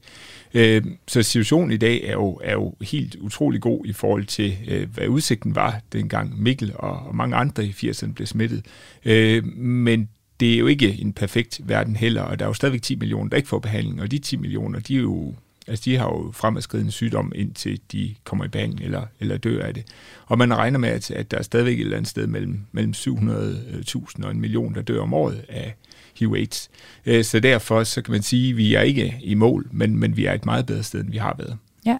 [0.53, 4.58] Øh, så situationen i dag er jo, er jo helt utrolig god i forhold til,
[4.67, 8.65] øh, hvad udsigten var dengang Mikkel og, og mange andre i 80'erne blev smittet.
[9.05, 12.81] Øh, men det er jo ikke en perfekt verden heller, og der er jo stadigvæk
[12.81, 15.34] 10 millioner, der ikke får behandling, og de 10 millioner, de er jo
[15.67, 19.73] Altså, de har jo fremadskridende sygdom, indtil de kommer i behandling eller, eller dør af
[19.73, 19.84] det.
[20.25, 22.93] Og man regner med, at, at der er stadigvæk et eller andet sted mellem, mellem
[22.97, 25.75] 700.000 og en million, der dør om året af
[26.19, 26.69] HIV-AIDS.
[27.06, 30.17] Øh, så derfor så kan man sige, at vi er ikke i mål, men, men
[30.17, 31.58] vi er et meget bedre sted, end vi har været.
[31.86, 31.97] Ja.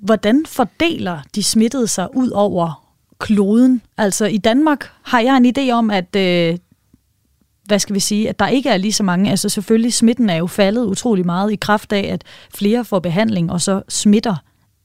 [0.00, 3.82] Hvordan fordeler de smittede sig ud over kloden?
[3.96, 6.58] Altså i Danmark har jeg en idé om, at øh,
[7.68, 9.30] hvad skal vi sige, at der ikke er lige så mange.
[9.30, 13.52] Altså selvfølgelig, smitten er jo faldet utrolig meget i kraft af, at flere får behandling,
[13.52, 14.36] og så smitter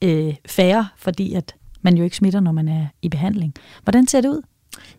[0.02, 3.54] øh, færre, fordi at man jo ikke smitter, når man er i behandling.
[3.82, 4.42] Hvordan ser det ud?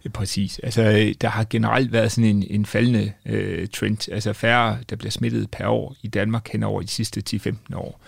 [0.06, 0.60] Ja, præcis.
[0.60, 4.12] Altså, der har generelt været sådan en, en faldende øh, trend.
[4.12, 8.02] Altså færre, der bliver smittet per år i Danmark hen over de sidste 10-15 år.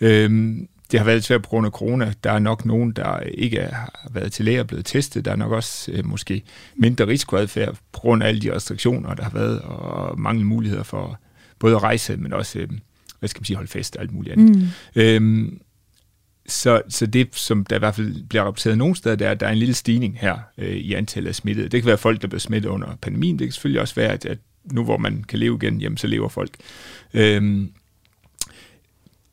[0.00, 2.12] Øhm, det har været svært på grund af corona.
[2.24, 5.24] Der er nok nogen, der ikke har været til læge og blevet testet.
[5.24, 6.42] Der er nok også øh, måske
[6.76, 11.18] mindre risikoadfærd på grund af alle de restriktioner, der har været, og mange muligheder for
[11.58, 12.68] både at rejse, men også, øh,
[13.18, 14.56] hvad skal man sige, holde fest og alt muligt andet.
[14.56, 15.02] Mm.
[15.02, 15.60] Øhm,
[16.46, 19.40] så, så det, som der i hvert fald bliver rapporteret nogle steder, det er, at
[19.40, 21.68] der er en lille stigning her øh, i antallet af smittede.
[21.68, 23.38] Det kan være folk, der bliver smittet under pandemien.
[23.38, 24.38] Det kan selvfølgelig også være, at, at
[24.72, 26.56] nu hvor man kan leve igen, jamen, så lever folk.
[27.14, 27.72] Øhm,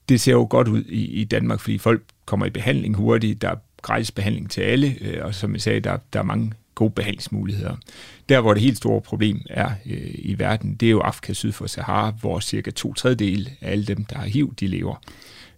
[0.09, 3.49] det ser jo godt ud i, i Danmark, fordi folk kommer i behandling hurtigt, der
[3.49, 6.91] er gratis behandling til alle, øh, og som jeg sagde, der, der er mange gode
[6.91, 7.75] behandlingsmuligheder.
[8.29, 11.51] Der, hvor det helt store problem er øh, i verden, det er jo Afrika syd
[11.51, 15.01] for Sahara, hvor cirka to tredjedel af alle dem, der har HIV, de lever.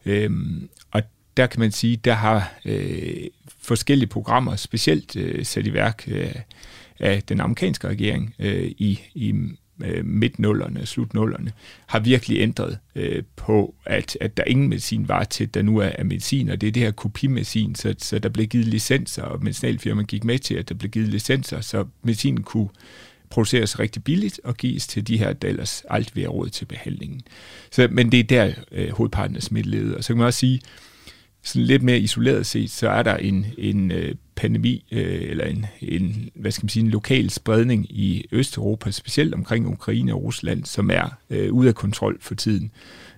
[0.05, 1.01] Øhm, og
[1.37, 3.27] der kan man sige, der har øh,
[3.61, 6.35] forskellige programmer specielt øh, sat i værk øh,
[6.99, 9.33] af den amerikanske regering øh, i, i
[9.85, 11.51] øh, midt-nullerne, slut-nullerne,
[11.85, 15.89] har virkelig ændret øh, på, at, at der ingen medicin var til, der nu er,
[15.95, 19.43] er medicin, og det er det her kopimedicin, så, så der blev givet licenser, og
[19.43, 22.69] medicinalfirmaen gik med til, at der blev givet licenser, så medicinen kunne
[23.29, 27.21] produceres rigtig billigt og gives til de her, der ellers alt vil råd til behandlingen.
[27.71, 29.95] Så, men det er der øh, hovedparten af smitteledet.
[29.95, 30.61] Og så kan man også sige,
[31.43, 35.65] sådan lidt mere isoleret set, så er der en, en øh, pandemi, øh, eller en,
[35.81, 40.65] en, hvad skal man sige, en lokal spredning i Østeuropa, specielt omkring Ukraine og Rusland,
[40.65, 42.71] som er øh, ude af kontrol for tiden.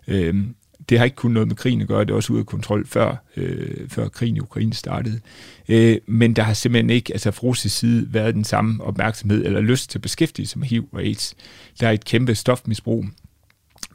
[0.07, 0.45] Øh,
[0.89, 2.87] det har ikke kun noget med krigen at gøre, det er også ude af kontrol
[2.87, 5.19] før, øh, før krigen i Ukraine startede.
[5.69, 9.61] Øh, men der har simpelthen ikke, altså fra russisk side, været den samme opmærksomhed eller
[9.61, 11.35] lyst til at beskæftige sig med HIV og AIDS.
[11.79, 13.05] Der er et kæmpe stofmisbrug,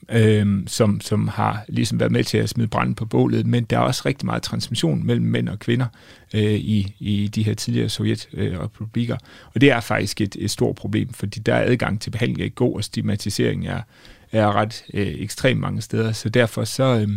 [0.08, 3.76] øh, som, som har ligesom været med til at smide branden på bålet, men der
[3.76, 5.86] er også rigtig meget transmission mellem mænd og kvinder
[6.34, 9.16] øh, i, i de her tidligere sovjetrepublikker,
[9.54, 12.54] og det er faktisk et, et stort problem, fordi der er adgang til behandling ikke
[12.56, 13.80] god, og stigmatisering er,
[14.32, 16.12] er ret øh, ekstremt mange steder.
[16.12, 17.08] Så derfor så, øh,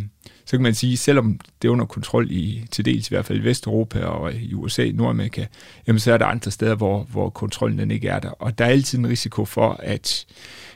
[0.46, 3.40] så kan man sige, selvom det er under kontrol i til dels i hvert fald
[3.40, 5.46] i Vesteuropa og i USA, Nordamerika,
[5.88, 8.30] jamen så er der andre steder, hvor, hvor kontrollen den ikke er der.
[8.30, 10.26] Og der er altid en risiko for, at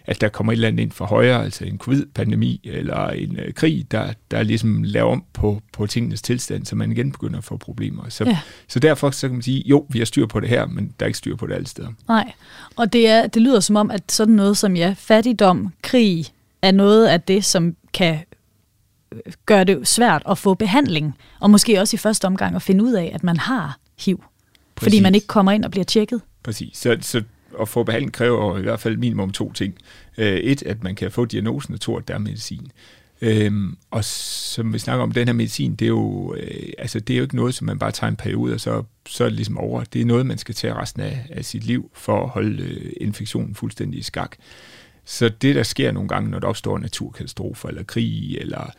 [0.08, 3.54] at der kommer et eller andet ind for højre, altså en covid-pandemi eller en øh,
[3.54, 7.44] krig, der, der ligesom laver om på, på tingenes tilstand, så man igen begynder at
[7.44, 8.04] få problemer.
[8.10, 8.40] Så, ja.
[8.68, 11.06] så derfor så kan man sige, jo, vi har styr på det her, men der
[11.06, 11.90] er ikke styr på det alle steder.
[12.08, 12.32] Nej,
[12.76, 16.26] og det, er, det lyder som om, at sådan noget som ja, fattigdom, krig,
[16.62, 18.20] er noget af det, som kan
[19.12, 22.84] øh, gøre det svært at få behandling, og måske også i første omgang at finde
[22.84, 24.18] ud af, at man har HIV,
[24.76, 24.86] Præcis.
[24.86, 26.22] fordi man ikke kommer ind og bliver tjekket.
[26.44, 26.78] Præcis.
[26.78, 27.24] Så, så
[27.62, 29.76] at få behandling kræver i hvert fald minimum to ting.
[30.18, 32.72] Øh, et, at man kan få diagnosen, og to, at der er medicin.
[33.22, 37.14] Øhm, og som vi snakker om, den her medicin, det er, jo, øh, altså, det
[37.14, 39.36] er jo ikke noget, som man bare tager en periode, og så, så er det
[39.36, 39.84] ligesom over.
[39.84, 42.94] Det er noget, man skal tage resten af, af sit liv, for at holde øh,
[43.02, 44.36] infektionen fuldstændig i skak.
[45.06, 48.72] Så det, der sker nogle gange, når der opstår naturkatastrofer, eller krig, eller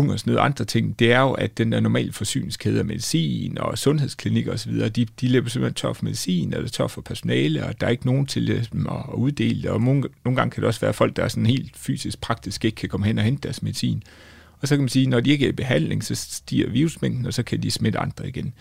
[0.00, 3.78] hungersnød og andre ting, det er jo, at den der normale forsyningskæde af medicin og
[3.78, 7.86] sundhedsklinikker osv., de, de løber simpelthen tør for medicin, eller tør for personale, og der
[7.86, 10.80] er ikke nogen til ligesom at, at uddele og nogle, nogle gange kan det også
[10.80, 13.62] være folk, der er sådan helt fysisk praktisk ikke kan komme hen og hente deres
[13.62, 14.02] medicin.
[14.60, 17.34] Og så kan man sige, når de ikke er i behandling, så stiger virusmængden, og
[17.34, 18.52] så kan de smitte andre igen.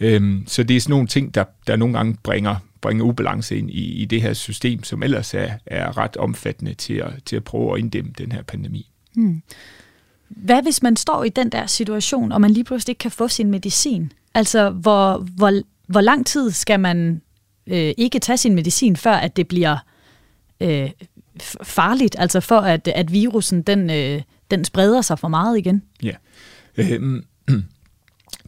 [0.00, 3.70] Øhm, så det er sådan nogle ting, der, der nogle gange bringer, bringer ubalance ind
[3.70, 7.44] i, i det her system, som ellers er, er ret omfattende til at, til at
[7.44, 8.90] prøve at inddæmme den her pandemi.
[9.14, 9.42] Hmm.
[10.30, 13.28] Hvad hvis man står i den der situation, og man lige pludselig ikke kan få
[13.28, 14.12] sin medicin?
[14.34, 15.52] Altså, hvor, hvor,
[15.86, 17.22] hvor lang tid skal man
[17.66, 19.76] øh, ikke tage sin medicin, før at det bliver
[20.60, 20.90] øh,
[21.62, 22.16] farligt?
[22.18, 25.82] Altså for at, at virusen den, øh, den spreder sig for meget igen?
[26.02, 26.14] Ja.
[26.76, 27.24] Øhm,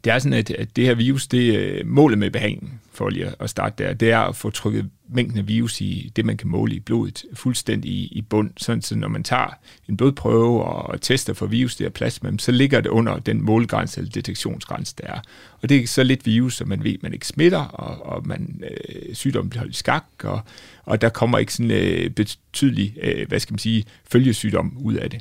[0.04, 3.32] det er sådan, at, at det her virus, det er målet med behandlingen, for lige
[3.40, 6.48] at starte der, det er at få trykket mængden af virus i det, man kan
[6.48, 8.50] måle i blodet, fuldstændig i, i bund.
[8.56, 9.54] Sådan, så når man tager
[9.88, 14.00] en blodprøve og tester for virus, det er plasma, så ligger det under den målgrænse
[14.00, 15.20] eller detektionsgrænse, der er.
[15.62, 18.62] Og det er så lidt virus, som man ved, man ikke smitter, og, og man,
[18.70, 20.40] øh, sygdommen bliver holdt i skak, og,
[20.84, 25.10] og der kommer ikke sådan øh, betydelig, øh, hvad skal man sige, følgesygdom ud af
[25.10, 25.20] det.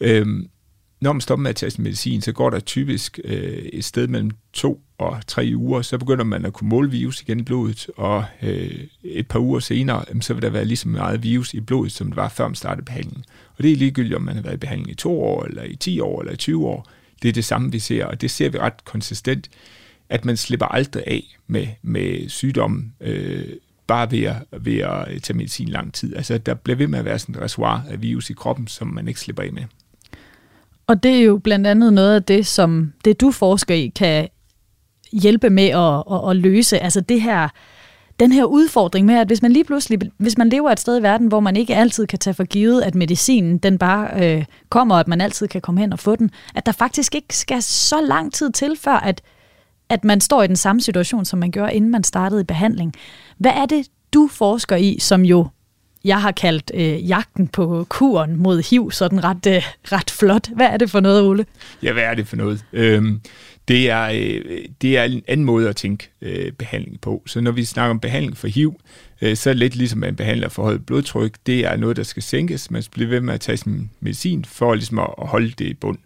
[0.00, 0.48] Øhm,
[1.00, 4.30] når man stopper med at tage medicin, så går der typisk øh, et sted mellem
[4.52, 8.24] to og tre uger, så begynder man at kunne måle virus igen i blodet, og
[8.42, 11.92] øh, et par uger senere, så vil der være lige så meget virus i blodet,
[11.92, 13.24] som det var før man startede behandlingen.
[13.56, 15.76] Og det er ligegyldigt, om man har været i behandling i to år, eller i
[15.76, 16.88] 10 år, eller i 20 år.
[17.22, 19.50] Det er det samme, vi ser, og det ser vi ret konsistent,
[20.08, 23.46] at man slipper aldrig af med, med sygdommen, øh,
[23.86, 26.16] bare ved at, ved at tage medicin lang tid.
[26.16, 28.86] Altså, der bliver ved med at være sådan et reservoir af virus i kroppen, som
[28.86, 29.62] man ikke slipper af med.
[30.86, 34.28] Og det er jo blandt andet noget af det, som det du forsker i, kan
[35.12, 36.78] hjælpe med at, at, at løse.
[36.78, 37.48] Altså det her,
[38.20, 41.02] den her udfordring med, at hvis man lige pludselig, hvis man lever et sted i
[41.02, 44.94] verden, hvor man ikke altid kan tage for givet, at medicinen den bare øh, kommer,
[44.94, 47.62] og at man altid kan komme hen og få den, at der faktisk ikke skal
[47.62, 49.22] så lang tid til, før at,
[49.88, 52.92] at man står i den samme situation, som man gjorde, inden man startede i behandling.
[53.38, 55.46] Hvad er det, du forsker i, som jo
[56.06, 60.48] jeg har kaldt øh, jagten på kuren mod HIV, sådan ret, øh, ret flot.
[60.54, 61.46] Hvad er det for noget, Ole?
[61.82, 62.64] Ja, hvad er det for noget?
[62.72, 63.20] Øhm,
[63.68, 67.22] det, er, øh, det er en anden måde at tænke øh, behandling på.
[67.26, 68.80] Så når vi snakker om behandling for HIV,
[69.22, 71.34] øh, så er det lidt ligesom man behandler for højt blodtryk.
[71.46, 72.70] Det er noget, der skal sænkes.
[72.70, 75.66] Man skal blive ved med at tage sin medicin for ligesom at, at holde det
[75.66, 75.98] i bund.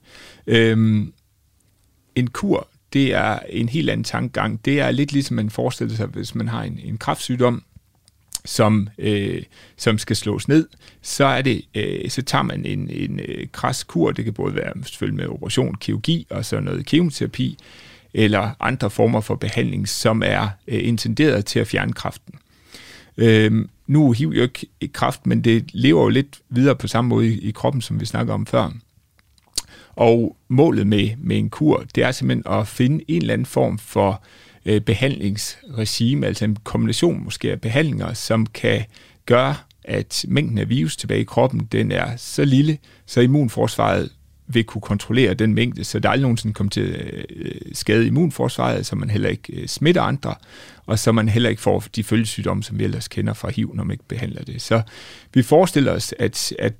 [0.46, 1.12] Øhm,
[2.14, 4.64] en kur, det er en helt anden tankegang.
[4.64, 7.62] Det er lidt ligesom man forestiller sig, hvis man har en, en kræftsygdom,
[8.44, 9.42] som, øh,
[9.76, 10.68] som skal slås ned,
[11.02, 14.54] så er det, øh, så tager man en, en øh, kras kur, det kan både
[14.54, 17.58] være selvfølgelig med operation, kirurgi og så noget kemoterapi,
[18.14, 22.34] eller andre former for behandling, som er øh, intenderet til at fjerne kræften.
[23.16, 27.08] Øh, nu er HIV jo ikke kræft, men det lever jo lidt videre på samme
[27.08, 28.70] måde i, i kroppen, som vi snakker om før.
[29.96, 33.78] Og målet med, med en kur, det er simpelthen at finde en eller anden form
[33.78, 38.84] for øh, øh, behandlingsregime, altså en kombination måske af behandlinger, som kan
[39.26, 44.10] gøre, at mængden af virus tilbage i kroppen, den er så lille, så immunforsvaret
[44.46, 47.26] vil kunne kontrollere den mængde, så der aldrig nogensinde kommer til at
[47.76, 50.34] skade immunforsvaret, så man heller ikke øh, smitter andre,
[50.86, 53.84] og så man heller ikke får de følgesygdomme, som vi ellers kender fra HIV, når
[53.84, 54.62] man ikke behandler det.
[54.62, 54.82] Så
[55.34, 56.74] vi forestiller os, at, at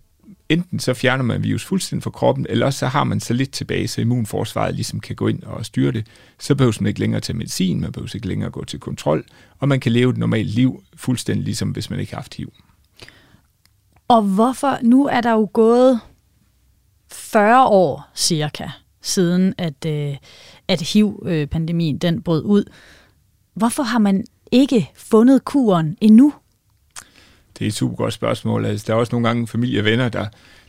[0.50, 3.88] enten så fjerner man virus fuldstændig fra kroppen, eller så har man så lidt tilbage,
[3.88, 6.06] så immunforsvaret ligesom kan gå ind og styre det.
[6.38, 9.24] Så behøver man ikke længere til medicin, man behøver ikke længere gå til kontrol,
[9.58, 12.52] og man kan leve et normalt liv fuldstændig ligesom hvis man ikke har haft HIV.
[14.08, 16.00] Og hvorfor, nu er der jo gået
[17.12, 18.68] 40 år cirka,
[19.02, 20.16] siden at, øh,
[20.68, 22.64] at HIV-pandemien øh, den brød ud.
[23.54, 26.32] Hvorfor har man ikke fundet kuren endnu?
[27.60, 28.64] Det er et super godt spørgsmål.
[28.64, 30.26] Altså, der er også nogle gange familie og venner, der,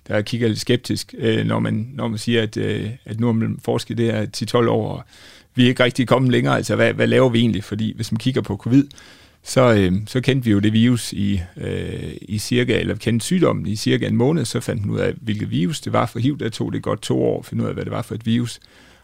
[0.07, 3.33] der kigger lidt skeptisk, øh, når, man, når man siger, at, øh, at nu har
[3.33, 4.25] man forsket det her
[4.65, 5.03] 10-12 år, og
[5.55, 6.55] vi er ikke rigtig kommet længere.
[6.55, 7.63] Altså, hvad, hvad laver vi egentlig?
[7.63, 8.83] Fordi hvis man kigger på covid,
[9.43, 13.67] så, øh, så kendte vi jo det virus i, øh, i cirka, eller kendte sygdommen
[13.67, 16.39] i cirka en måned, så fandt man ud af, hvilket virus det var for HIV.
[16.39, 18.25] Der tog det godt to år at finde ud af, hvad det var for et
[18.25, 18.59] virus.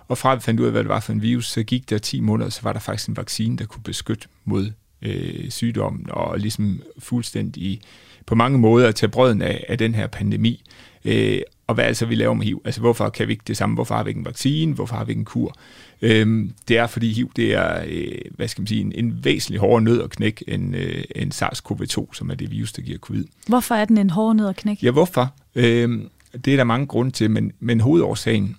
[0.08, 1.98] Og fra vi fandt ud af, hvad det var for en virus, så gik der
[1.98, 6.40] 10 måneder, så var der faktisk en vaccine, der kunne beskytte mod øh, sygdommen, og
[6.40, 7.82] ligesom fuldstændig
[8.26, 10.64] på mange måder tage brøden af, af den her pandemi.
[11.06, 12.62] Øh, og hvad altså vi laver med HIV?
[12.66, 13.76] Altså hvorfor kan vi ikke det samme?
[13.76, 14.74] Hvorfor har vi ikke en vaccine?
[14.74, 15.56] Hvorfor har vi ikke en kur?
[16.02, 19.60] Øhm, det er, fordi HIV det er, øh, hvad skal man sige, en, en væsentlig
[19.60, 23.26] hårdere nød at knække end, øh, end SARS-CoV-2, som er det virus, der giver covid.
[23.48, 24.86] Hvorfor er den en hårdere nød at knække?
[24.86, 25.34] Ja, hvorfor?
[25.56, 26.10] Øhm,
[26.46, 28.56] det er der mange grunde til, men, men hovedårsagen,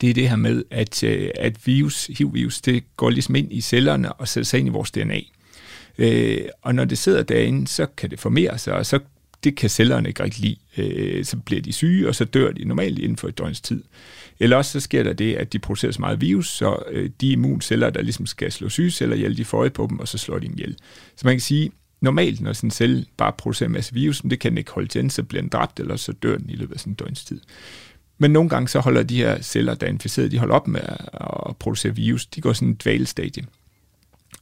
[0.00, 3.60] det er det her med, at, øh, at virus, HIV-virus, det går ligesom ind i
[3.60, 5.20] cellerne og sætter sig ind i vores DNA.
[5.98, 8.98] Øh, og når det sidder derinde, så kan det formere sig, og så
[9.44, 10.56] det kan cellerne ikke rigtig lide.
[10.76, 13.82] Øh, så bliver de syge, og så dør de normalt inden for et døgns tid.
[14.40, 17.28] Eller også så sker der det, at de producerer så meget virus, så øh, de
[17.28, 20.38] immunceller, der ligesom skal slå sygeceller ihjel, de får øje på dem, og så slår
[20.38, 20.76] de dem ihjel.
[21.16, 24.40] Så man kan sige, normalt, når sådan en celle bare producerer en masse virus, det
[24.40, 26.74] kan den ikke holde til, så bliver den dræbt, eller så dør den i løbet
[26.74, 27.40] af sådan en døgns tid.
[28.18, 30.80] Men nogle gange så holder de her celler, der er inficeret, de holder op med
[31.48, 32.26] at producere virus.
[32.26, 33.44] De går sådan en dvalestadie.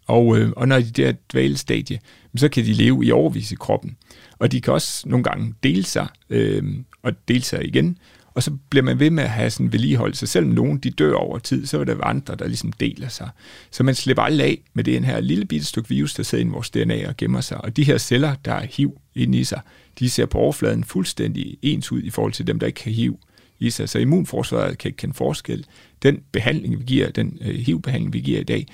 [0.07, 1.99] Og, øh, og når de der dvalestadie,
[2.37, 3.97] så kan de leve i overvis i kroppen.
[4.38, 6.62] Og de kan også nogle gange dele sig, øh,
[7.03, 7.99] og dele sig igen.
[8.35, 10.14] Og så bliver man ved med at have sådan vedligehold.
[10.14, 13.29] Så selvom nogen de dør over tid, så er der andre, der ligesom deler sig.
[13.71, 16.49] Så man slipper aldrig af med det her lille bitte stykke virus, der sidder i
[16.49, 17.64] vores DNA og gemmer sig.
[17.64, 19.61] Og de her celler, der er HIV inde i sig,
[19.99, 23.19] de ser på overfladen fuldstændig ens ud i forhold til dem, der ikke kan HIV
[23.59, 23.88] i sig.
[23.88, 25.67] Så immunforsvaret kan ikke kende forskel.
[26.03, 28.67] Den behandling, vi giver, den øh, HIV-behandling, vi giver i dag,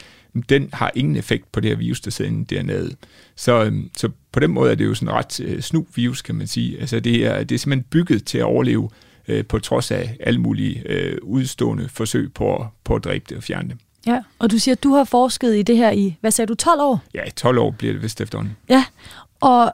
[0.48, 2.96] den har ingen effekt på det her virus, der sidder inde dernede.
[3.36, 6.22] Så, øhm, så på den måde er det jo sådan en ret øh, snu virus,
[6.22, 6.80] kan man sige.
[6.80, 8.90] Altså det er, det er simpelthen bygget til at overleve
[9.28, 13.42] øh, på trods af alle mulige øh, udstående forsøg på, på at dræbe det og
[13.42, 13.76] fjerne det.
[14.06, 16.54] Ja, og du siger, at du har forsket i det her i, hvad sagde du,
[16.54, 17.00] 12 år?
[17.14, 18.56] Ja, 12 år bliver det vist efterhånden.
[18.68, 18.84] Ja,
[19.40, 19.72] og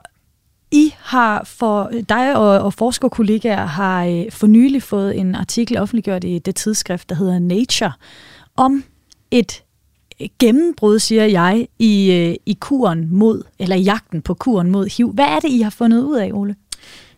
[0.71, 6.23] I har for dig og, og forskerkollegaer har øh, for nylig fået en artikel offentliggjort
[6.23, 7.91] i det tidsskrift, der hedder Nature,
[8.55, 8.83] om
[9.31, 9.63] et
[10.39, 15.11] gennembrud, siger jeg, i, øh, i kuren mod, eller jagten på kuren mod HIV.
[15.11, 16.55] Hvad er det, I har fundet ud af, Ole?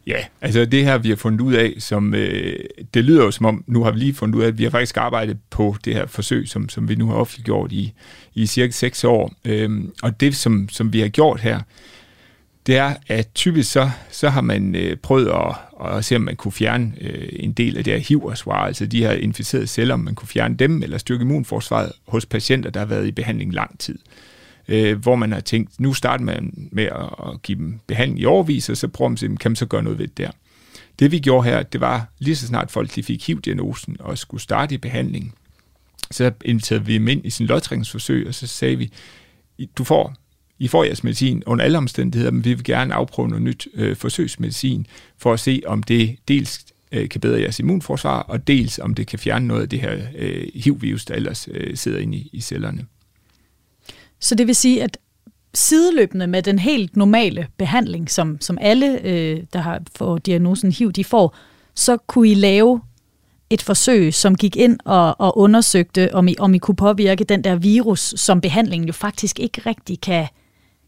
[0.07, 2.59] Ja, altså det her, vi har fundet ud af, som øh,
[2.93, 4.69] det lyder jo som om, nu har vi lige fundet ud af, at vi har
[4.69, 7.93] faktisk arbejdet på det her forsøg, som, som vi nu har offentliggjort i,
[8.33, 9.33] i cirka seks år.
[9.45, 11.59] Øhm, og det, som, som vi har gjort her,
[12.69, 15.55] det er, at typisk så, så har man øh, prøvet at,
[15.95, 18.99] at se, om man kunne fjerne øh, en del af det her hiv altså de
[18.99, 22.87] her inficerede celler, om man kunne fjerne dem, eller styrke immunforsvaret hos patienter, der har
[22.87, 23.99] været i behandling lang tid.
[24.67, 28.25] Øh, hvor man har tænkt, nu starter man med at, at give dem behandling i
[28.25, 30.31] overvis, og så prøver man at se, kan man så gøre noget ved det der.
[30.99, 34.41] Det vi gjorde her, det var lige så snart folk de fik HIV-diagnosen og skulle
[34.41, 35.35] starte i behandling,
[36.11, 38.91] så inviterede vi dem ind i sin lodtrækningsforsøg, og så sagde vi,
[39.77, 40.15] du får
[40.59, 43.95] i får jeres medicin under alle omstændigheder, men vi vil gerne afprøve noget nyt øh,
[43.95, 48.93] forsøgsmedicin, for at se, om det dels øh, kan bedre jeres immunforsvar, og dels om
[48.93, 52.29] det kan fjerne noget af det her øh, HIV-virus, der ellers øh, sidder inde i,
[52.33, 52.85] i cellerne.
[54.19, 54.97] Så det vil sige, at
[55.53, 60.91] sideløbende med den helt normale behandling, som, som alle, øh, der har fået diagnosen HIV,
[60.91, 61.35] de får,
[61.75, 62.81] så kunne I lave
[63.49, 67.43] et forsøg, som gik ind og, og undersøgte, om I, om I kunne påvirke den
[67.43, 70.27] der virus, som behandlingen jo faktisk ikke rigtig kan,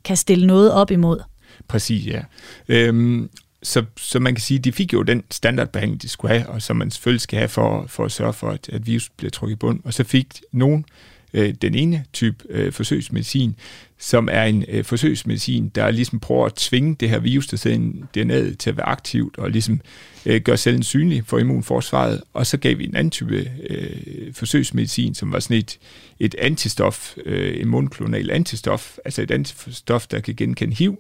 [0.04, 1.20] kan stille noget op imod.
[1.68, 2.22] Præcis, ja.
[2.68, 3.30] Øhm,
[3.64, 6.62] så, så man kan sige, at de fik jo den standardbehandling, de skulle have, og
[6.62, 9.56] som man selvfølgelig skal have for, for at sørge for, at, at virus bliver trukket
[9.56, 9.80] i bund.
[9.84, 10.86] Og så fik nogen
[11.34, 13.56] øh, den ene type øh, forsøgsmedicin,
[14.00, 17.78] som er en øh, forsøgsmedicin, der ligesom prøver at tvinge det her virus, der sidder
[17.78, 19.80] i DNA'et, til at være aktivt og ligesom øh,
[20.26, 22.22] Øh, gøre cellen synlig for immunforsvaret.
[22.34, 25.80] Og så gav vi en anden type øh, forsøgsmedicin, som var sådan et,
[26.20, 30.98] et antistof, øh, en monoklonal antistof, altså et antistof, der kan genkende HIV,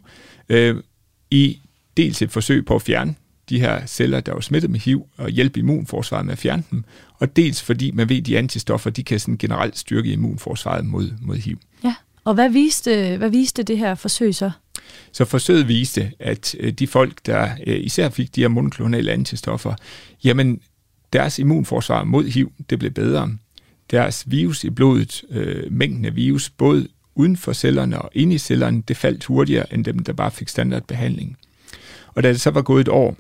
[0.50, 0.76] øh,
[1.32, 1.60] i
[1.98, 3.16] dels et forsøg på at fjerne
[3.50, 6.84] de her celler, der var smittet med HIV, og hjælpe immunforsvaret med at fjerne dem,
[7.20, 11.12] og dels fordi man ved, at de antistoffer, de kan sådan generelt styrke immunforsvaret mod,
[11.22, 11.58] mod HIV.
[11.84, 14.52] Ja, og hvad viste, hvad viste det her forsøg så?
[15.12, 19.74] Så forsøget viste, at øh, de folk, der øh, især fik de her monoklonale antistoffer,
[20.24, 20.62] jamen
[21.14, 23.30] deres immunforsvar mod HIV, det blev bedre.
[23.92, 28.38] Deres virus i blodet, øh, mængden af virus, både uden for cellerne og inde i
[28.38, 31.38] cellerne, det faldt hurtigere end dem, der bare fik standardbehandling.
[32.08, 33.18] Og da det så var gået et år,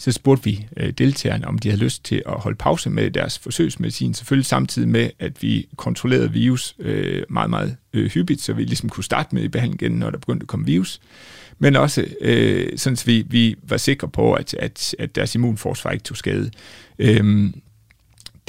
[0.00, 3.38] så spurgte vi øh, deltagerne, om de havde lyst til at holde pause med deres
[3.38, 8.64] forsøgsmedicin, selvfølgelig samtidig med, at vi kontrollerede virus øh, meget, meget øh, hyppigt, så vi
[8.64, 11.00] ligesom kunne starte med i behandling igen, når der begyndte at komme virus.
[11.58, 15.90] men også øh, sådan, at vi, vi var sikre på, at, at, at deres immunforsvar
[15.90, 16.50] ikke tog skade.
[16.98, 17.54] Øhm,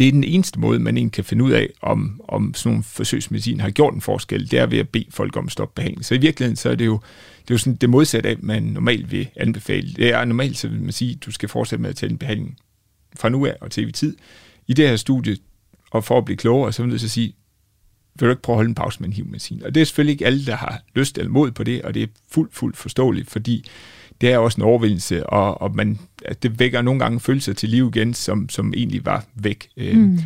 [0.01, 2.83] det er den eneste måde, man egentlig kan finde ud af, om, om sådan nogle
[2.83, 6.05] forsøgsmedicin har gjort en forskel, det er ved at bede folk om at stoppe behandling.
[6.05, 6.99] Så i virkeligheden så er det jo,
[7.41, 9.93] det er jo sådan det modsatte af, man normalt vil anbefale.
[9.93, 12.17] Det er normalt, så vil man sige, at du skal fortsætte med at tage en
[12.17, 12.57] behandling
[13.19, 14.17] fra nu af og til evig tid.
[14.67, 15.37] I det her studie,
[15.91, 17.35] og for at blive klogere, så vil jeg så sige,
[18.19, 19.63] vil du ikke prøve at holde en pause med en HIV-medicin?
[19.63, 22.03] Og det er selvfølgelig ikke alle, der har lyst eller mod på det, og det
[22.03, 23.65] er fuldt, fuldt forståeligt, fordi
[24.21, 27.69] det er også en overvindelse, og, og man, at det vækker nogle gange følelser til
[27.69, 29.69] liv igen, som, som egentlig var væk.
[29.77, 30.19] Øhm, mm.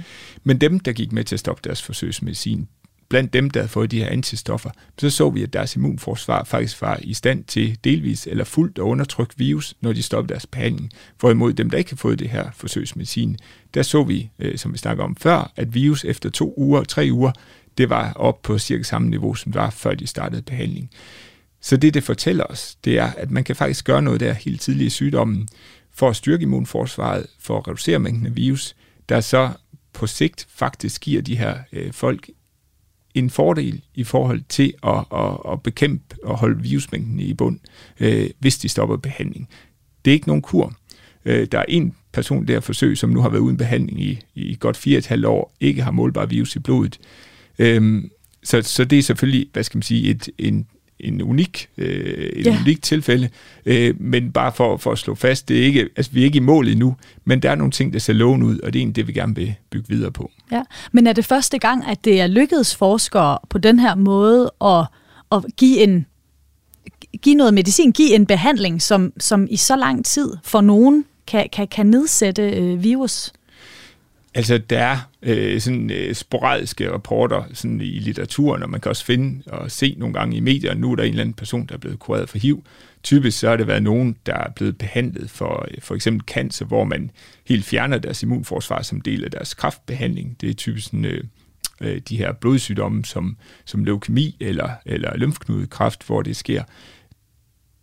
[0.44, 2.68] Men dem, der gik med til at stoppe deres forsøgsmedicin,
[3.10, 6.82] blandt dem, der havde fået de her antistoffer, så så vi, at deres immunforsvar faktisk
[6.82, 10.92] var i stand til delvis eller fuldt at undertrykke virus, når de stoppede deres behandling.
[11.20, 13.38] Hvorimod dem, der ikke har fået det her forsøgsmedicin,
[13.74, 17.10] der så vi, øh, som vi snakker om før, at virus efter to uger, tre
[17.12, 17.32] uger,
[17.78, 20.90] det var op på cirka samme niveau, som det var, før de startede behandling.
[21.66, 24.62] Så det, det fortæller os, det er, at man kan faktisk gøre noget der helt
[24.62, 25.48] tidligt i sygdommen,
[25.92, 28.76] for at styrke immunforsvaret, for at reducere mængden af virus,
[29.10, 29.50] der så
[29.94, 32.30] på sigt faktisk giver de her øh, folk
[33.14, 37.60] en fordel i forhold til at, at, at bekæmpe og holde virusmængden i bund,
[38.00, 39.50] øh, hvis de stopper behandling.
[40.06, 40.74] Det er ikke nogen kur.
[41.26, 44.58] Øh, der er en person der forsøg, som nu har været uden behandling i, i
[44.60, 47.00] godt fire et halvt år, ikke har målbar virus i blodet.
[47.60, 48.04] Øh,
[48.44, 50.68] så, så det er selvfølgelig, hvad skal man sige, et, en,
[51.00, 52.58] en unik, øh, et ja.
[52.62, 53.30] unik tilfælde,
[53.66, 56.38] øh, men bare for, for at slå fast, det er ikke, altså, vi er ikke
[56.38, 58.82] i mål endnu, men der er nogle ting, der ser lovende ud, og det er
[58.82, 60.32] egentlig det, vi gerne vil bygge videre på.
[60.52, 64.52] Ja, men er det første gang, at det er lykkedes forskere på den her måde
[64.62, 64.86] at,
[65.32, 66.06] at give en
[67.22, 71.50] give noget medicin, give en behandling, som, som i så lang tid for nogen kan,
[71.54, 73.34] kan, kan nedsætte øh, virus?
[74.36, 79.06] Altså, der er øh, sådan øh, sporadiske rapporter sådan i litteraturen, og man kan også
[79.06, 81.74] finde og se nogle gange i medierne, nu er der en eller anden person, der
[81.74, 82.64] er blevet kureret for HIV.
[83.04, 86.66] Typisk så har det været nogen, der er blevet behandlet for øh, for eksempel cancer,
[86.66, 87.12] hvor man
[87.48, 90.38] helt fjerner deres immunforsvar som del af deres kraftbehandling.
[90.42, 91.24] Det er typisk sådan, øh,
[91.82, 96.64] øh, de her blodsygdomme som, som leukemi eller, eller lymfknudekræft, hvor det sker.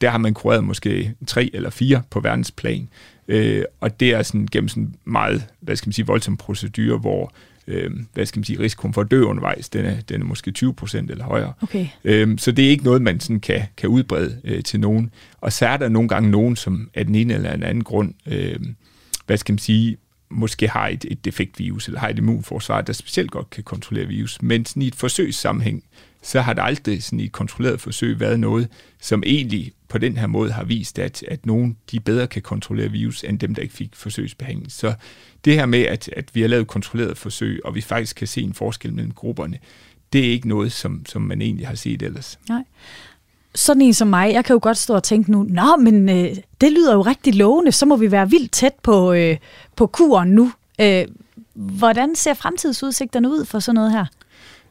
[0.01, 2.89] Der har man kureret måske tre eller fire på verdensplan.
[3.29, 7.33] Øh, og det er sådan gennem sådan meget, hvad skal man sige, voldsom procedure, hvor
[7.67, 10.51] øh, hvad skal man sige, risikoen for at dø undervejs, den er, den er måske
[10.51, 11.53] 20 procent eller højere.
[11.61, 11.87] Okay.
[12.05, 15.11] Øh, så det er ikke noget, man sådan kan, kan udbrede øh, til nogen.
[15.41, 18.15] Og så er der nogle gange nogen, som af den ene eller den anden grund,
[18.27, 18.61] øh,
[19.27, 19.97] hvad skal man sige,
[20.31, 24.07] måske har et, et defekt virus, eller har et immunforsvar, der specielt godt kan kontrollere
[24.07, 24.43] virus.
[24.43, 25.85] Men sådan i et forsøgssammenhæng,
[26.23, 28.69] så har der aldrig sådan i et kontrolleret forsøg været noget,
[29.01, 32.91] som egentlig på den her måde har vist, at, at nogen de bedre kan kontrollere
[32.91, 34.73] virus, end dem, der ikke fik forsøgsbehandling.
[34.73, 34.95] Så
[35.45, 38.43] det her med, at, at vi har lavet kontrolleret forsøg, og vi faktisk kan se
[38.43, 39.59] en forskel mellem grupperne,
[40.13, 42.39] det er ikke noget, som, som man egentlig har set ellers.
[42.49, 42.63] Nej.
[43.55, 46.37] Sådan en som mig, jeg kan jo godt stå og tænke nu, nå, men øh,
[46.61, 49.37] det lyder jo rigtig lovende, så må vi være vildt tæt på, øh,
[49.77, 50.53] på kuren nu.
[50.81, 51.05] Øh,
[51.55, 54.07] hvordan ser fremtidsudsigterne ud for sådan noget her?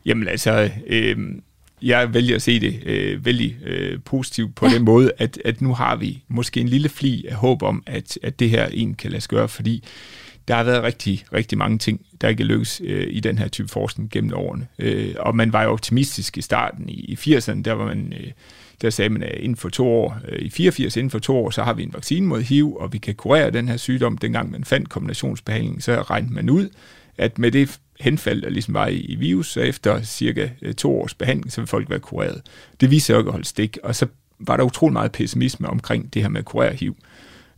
[0.06, 1.18] Jamen altså, øh,
[1.82, 4.74] jeg vælger at se det øh, vældig øh, positivt på ja.
[4.74, 8.20] den måde, at, at nu har vi måske en lille fli af håb om, at,
[8.24, 9.84] at det her en kan lade sig gøre, fordi
[10.48, 13.48] der har været rigtig, rigtig mange ting, der ikke er lykkes øh, i den her
[13.48, 14.68] type forskning gennem årene.
[14.80, 18.14] Øh, og man var jo optimistisk i starten i, i 80'erne, der var man...
[18.20, 18.32] Øh,
[18.82, 21.50] der sagde man, at inden for to år, øh, i 84 inden for to år,
[21.50, 24.18] så har vi en vaccine mod HIV, og vi kan kurere den her sygdom.
[24.18, 26.70] Dengang man fandt kombinationsbehandling, så regnede man ud,
[27.18, 31.02] at med det henfald, der ligesom var i, i virus, så efter cirka øh, to
[31.02, 32.42] års behandling, så vil folk være kureret.
[32.82, 34.08] Det viser sig jo ikke at holde stik, og så
[34.40, 36.96] var der utrolig meget pessimisme omkring det her med at kurere HIV.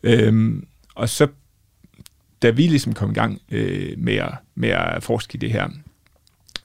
[0.03, 1.27] Øhm, og så,
[2.41, 5.69] da vi ligesom kom i gang øh, med, at, med at forske i det her,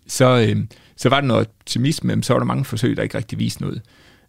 [0.07, 0.64] så, øh,
[0.97, 3.62] så var der noget optimisme, men så var der mange forsøg, der ikke rigtig viste
[3.62, 3.83] noget.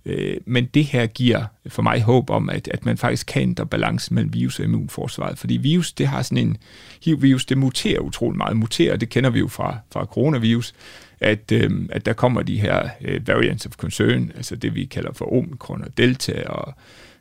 [0.06, 3.66] Øh, men det her giver for mig håb om, at, at man faktisk kan ændre
[3.66, 5.38] balancen mellem virus og immunforsvaret.
[5.38, 6.58] Fordi virus, det har sådan en...
[7.06, 8.58] HIV-virus, det muterer utrolig meget.
[8.58, 10.74] Muterer, det kender vi jo fra, fra coronavirus,
[11.20, 15.14] at, øh, at der kommer de her øh, variants of concern, altså det vi kalder
[15.14, 16.74] for omikron og delta og,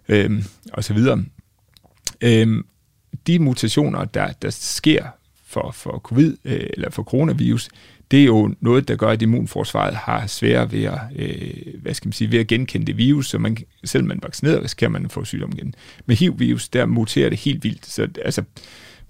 [0.08, 1.24] øh, og så videre.
[2.20, 2.64] Øh,
[3.26, 5.04] de mutationer, der, der sker
[5.48, 7.68] for, for covid øh, eller for coronavirus,
[8.10, 12.08] det er jo noget, der gør, at immunforsvaret har svære ved at, øh, hvad skal
[12.08, 15.12] man sige, ved at genkende det virus, så man, selvom man vaccinerer, risikerer man at
[15.12, 15.74] få sygdom igen.
[16.06, 17.86] Med HIV-virus, der muterer det helt vildt.
[17.86, 18.42] Så altså,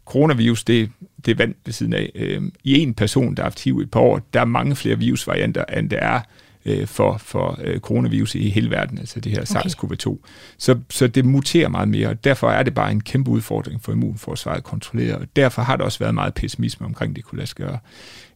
[0.04, 0.90] coronavirus, det,
[1.26, 2.10] det er vand ved siden af.
[2.14, 4.76] Øh, I en person, der har haft HIV i et par år, der er mange
[4.76, 6.20] flere virusvarianter, end der er
[6.68, 9.60] øh, for, for øh, coronavirus i hele verden, altså det her okay.
[9.60, 10.18] SARS-CoV-2.
[10.58, 13.92] Så, så det muterer meget mere, og derfor er det bare en kæmpe udfordring for
[13.92, 17.46] immunforsvaret at kontrollere, og derfor har der også været meget pessimisme omkring, det kunne lade
[17.46, 17.78] sig gøre.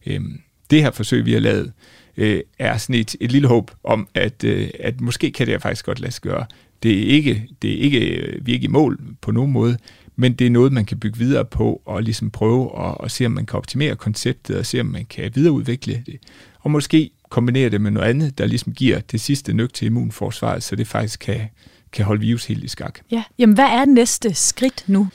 [0.05, 0.21] Øh,
[0.69, 1.71] det her forsøg, vi har lavet,
[2.17, 5.85] øh, er sådan et, et lille håb om, at, øh, at måske kan det faktisk
[5.85, 6.45] godt lade sig gøre.
[6.83, 7.99] Det er ikke, det er ikke,
[8.41, 9.77] vi er ikke i mål på nogen måde,
[10.15, 13.25] men det er noget, man kan bygge videre på og ligesom prøve at, at se,
[13.25, 16.19] om man kan optimere konceptet og se, om man kan videreudvikle det.
[16.63, 20.63] Og måske kombinere det med noget andet, der ligesom giver det sidste nyk til immunforsvaret,
[20.63, 21.49] så det faktisk kan,
[21.91, 22.99] kan holde virus helt i skak.
[23.11, 25.07] Ja, jamen hvad er næste skridt nu?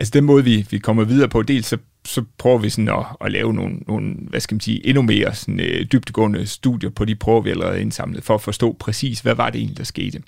[0.00, 3.04] Altså den måde, vi, vi kommer videre på, dels så, så prøver vi sådan at,
[3.20, 7.04] at lave nogle, nogle, hvad skal man sige, endnu mere sådan, øh, dybtegående studier på
[7.04, 10.22] de prøver, vi allerede indsamlet, for at forstå præcis, hvad var det egentlig, der skete.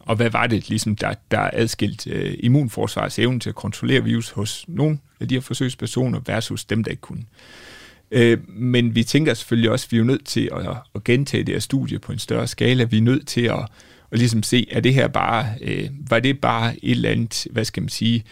[0.00, 4.30] Og hvad var det, ligesom, der, der adskilt øh, immunforsvarets evne til at kontrollere virus
[4.30, 7.20] hos nogle af de her forsøgspersoner versus dem, der ikke kunne.
[7.22, 7.69] Øh,
[8.10, 11.54] Øh, men vi tænker selvfølgelig også, at vi er nødt til at, at gentage det
[11.54, 12.84] her studie på en større skala.
[12.84, 13.68] Vi er nødt til at,
[14.10, 17.64] at ligesom se, er det her bare, øh, var det bare et eller andet, hvad
[17.64, 18.24] skal man sige,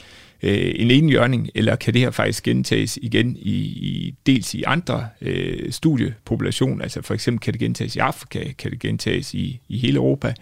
[0.43, 5.09] øh, en enhjørning, eller kan det her faktisk gentages igen i, i dels i andre
[5.20, 9.78] øh, studiepopulationer, altså for eksempel kan det gentages i Afrika, kan det gentages i, i
[9.78, 10.34] hele Europa.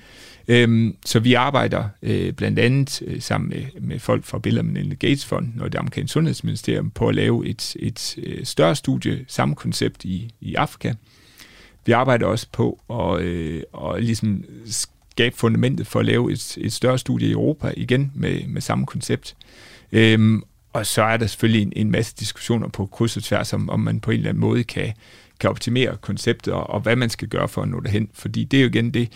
[0.49, 4.95] Øhm, så vi arbejder øh, blandt andet øh, sammen med, med folk fra Bill Melinda
[4.95, 9.55] Gates Fond og det amerikanske sundhedsministerium på at lave et, et øh, større studie, samme
[9.55, 10.93] koncept i, i Afrika.
[11.87, 16.73] Vi arbejder også på at, øh, at ligesom skabe fundamentet for at lave et, et
[16.73, 19.37] større studie i Europa, igen med, med samme koncept.
[19.93, 23.71] Øhm, og så er der selvfølgelig en, en masse diskussioner på kryds og tværs om,
[23.71, 24.93] om man på en eller anden måde kan,
[25.41, 28.09] kan optimere konceptet, og, og hvad man skal gøre for at nå derhen.
[28.15, 29.13] Fordi det er jo igen det,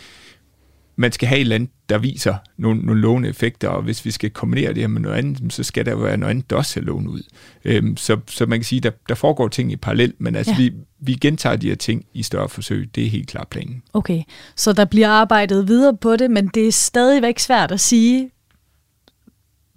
[0.96, 4.10] man skal have et eller andet, der viser nogle, nogle lovende effekter, og hvis vi
[4.10, 6.72] skal kombinere det her med noget andet, så skal der være noget andet, der også
[6.72, 7.22] ser lovende ud.
[7.64, 10.58] Øhm, så, så man kan sige, der, der foregår ting i parallel, men altså ja.
[10.58, 12.90] vi, vi gentager de her ting i større forsøg.
[12.94, 13.82] Det er helt klart planen.
[13.92, 14.22] Okay,
[14.56, 18.30] så der bliver arbejdet videre på det, men det er stadigvæk svært at sige,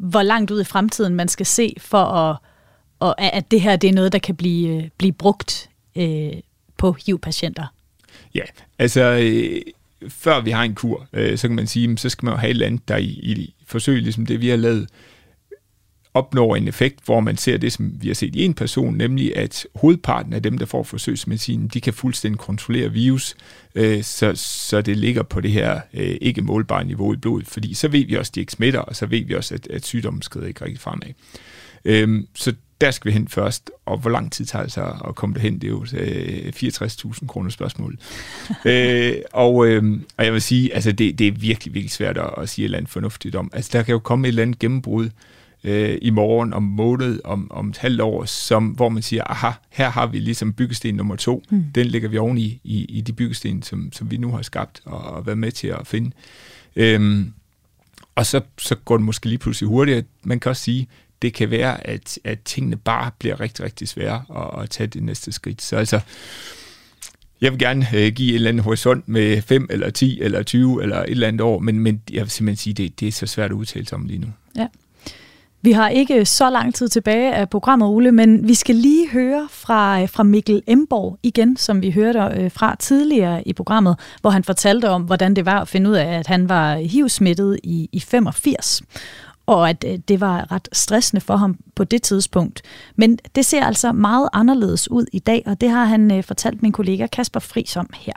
[0.03, 2.37] hvor langt ud i fremtiden man skal se for at,
[2.99, 6.31] og at det her det er noget, der kan blive, øh, blive brugt øh,
[6.77, 7.73] på HIV-patienter.
[8.35, 8.43] Ja,
[8.79, 9.61] altså øh,
[10.09, 12.49] før vi har en kur, øh, så kan man sige, så skal man jo have
[12.49, 14.89] et eller andet, der i, i forsøg, ligesom det vi har lavet,
[16.13, 19.37] opnår en effekt, hvor man ser det, som vi har set i en person, nemlig
[19.37, 23.35] at hovedparten af dem, der får forsøgsmedicin, de kan fuldstændig kontrollere virus,
[23.75, 27.73] øh, så, så det ligger på det her øh, ikke målbare niveau i blodet, fordi
[27.73, 29.85] så ved vi også, at de ikke smitter, og så ved vi også, at, at
[29.85, 31.07] sygdommen skrider ikke rigtig fremad.
[31.85, 35.15] Øh, så der skal vi hen først, og hvor lang tid tager det sig at
[35.15, 37.97] komme derhen, det er jo øh, 64.000 kroner spørgsmål.
[38.65, 42.29] øh, og, øh, og jeg vil sige, altså det, det er virkelig, virkelig svært at,
[42.37, 43.49] at sige et eller andet fornuftigt om.
[43.53, 45.09] Altså der kan jo komme et eller andet gennembrud
[45.63, 49.51] øh, i morgen, om måned, om, om et halvt år, som, hvor man siger, aha,
[49.69, 51.43] her har vi ligesom byggesten nummer to.
[51.49, 51.63] Mm.
[51.75, 54.81] Den lægger vi oven i, i, i de byggesten, som, som vi nu har skabt
[54.85, 56.11] og, og været med til at finde.
[56.75, 57.25] Øh,
[58.15, 60.07] og så, så går det måske lige pludselig hurtigt.
[60.23, 60.87] Man kan også sige,
[61.21, 65.03] det kan være, at, at tingene bare bliver rigtig, rigtig svære at, at tage det
[65.03, 65.61] næste skridt.
[65.61, 65.99] Så altså,
[67.41, 70.83] jeg vil gerne øh, give en eller anden horisont med 5 eller 10 eller 20
[70.83, 73.27] eller et eller andet år, men, men jeg vil simpelthen sige, det, det er så
[73.27, 74.27] svært at udtale sig om lige nu.
[74.55, 74.67] Ja.
[75.65, 79.47] Vi har ikke så lang tid tilbage af programmet, Ole, men vi skal lige høre
[79.49, 84.29] fra, øh, fra Mikkel Emborg igen, som vi hørte øh, fra tidligere i programmet, hvor
[84.29, 87.89] han fortalte om, hvordan det var at finde ud af, at han var HIV-smittet i,
[87.91, 88.81] i 85
[89.45, 92.61] og at øh, det var ret stressende for ham på det tidspunkt.
[92.95, 96.71] Men det ser altså meget anderledes ud i dag, og det har han fortalt min
[96.71, 98.13] kollega Kasper Friis om her.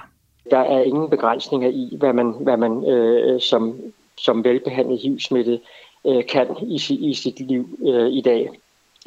[0.50, 3.74] Der er ingen begrænsninger i, hvad man, hvad man øh, som,
[4.18, 5.60] som velbehandlet HIV-smittet
[6.06, 8.50] øh, kan i, i sit liv øh, i dag.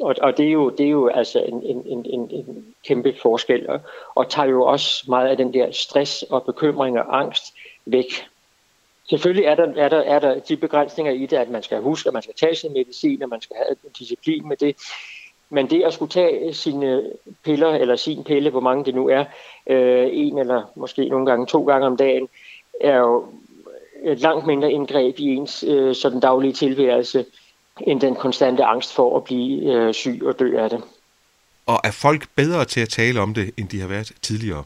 [0.00, 3.68] Og, og det, er jo, det er jo altså en, en, en, en, kæmpe forskel,
[3.68, 3.80] og,
[4.14, 7.54] og tager jo også meget af den der stress og bekymring og angst
[7.86, 8.26] væk.
[9.10, 12.06] Selvfølgelig er der, er, der, er der de begrænsninger i det, at man skal huske,
[12.06, 14.76] at man skal tage sin medicin, og man skal have en disciplin med det.
[15.50, 17.02] Men det at skulle tage sine
[17.44, 19.24] piller, eller sin pille, hvor mange det nu er,
[19.66, 22.28] øh, en eller måske nogle gange to gange om dagen,
[22.80, 23.26] er jo
[24.04, 27.24] langt mindre indgreb i ens øh, sådan daglige tilværelse,
[27.80, 30.82] end den konstante angst for at blive øh, syg og dø af det.
[31.66, 34.64] Og er folk bedre til at tale om det, end de har været tidligere?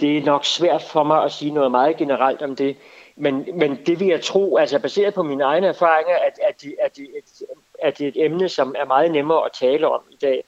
[0.00, 2.76] Det er nok svært for mig at sige noget meget generelt om det.
[3.16, 6.74] Men, men det vil jeg tro, altså baseret på mine egne erfaringer, at, at, det,
[6.84, 7.46] at, det, et,
[7.82, 10.44] at det er et emne, som er meget nemmere at tale om i dag.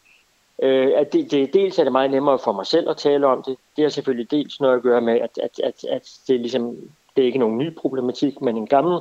[0.63, 3.43] Øh, at det, det, dels er det meget nemmere for mig selv at tale om
[3.43, 3.57] det.
[3.77, 6.77] Det har selvfølgelig dels noget at gøre med, at, at, at, at det, ligesom,
[7.17, 9.01] det er ikke nogen ny problematik, men en gammel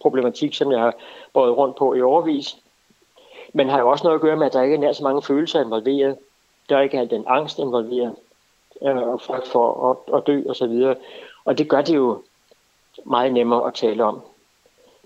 [0.00, 0.94] problematik, som jeg har
[1.32, 2.56] båret rundt på i overvis.
[3.52, 5.22] Men har jo også noget at gøre med, at der ikke er nær så mange
[5.22, 6.16] følelser involveret.
[6.68, 8.14] Der er ikke al den angst involveret,
[8.82, 10.94] øh, og frygt for at, at dø osv.
[11.44, 12.22] Og det gør det jo
[13.04, 14.20] meget nemmere at tale om.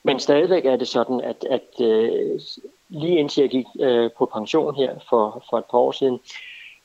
[0.02, 2.40] Men stadigvæk er det sådan, at, at øh,
[2.88, 6.20] lige indtil jeg gik øh, på pension her for, for et par år siden,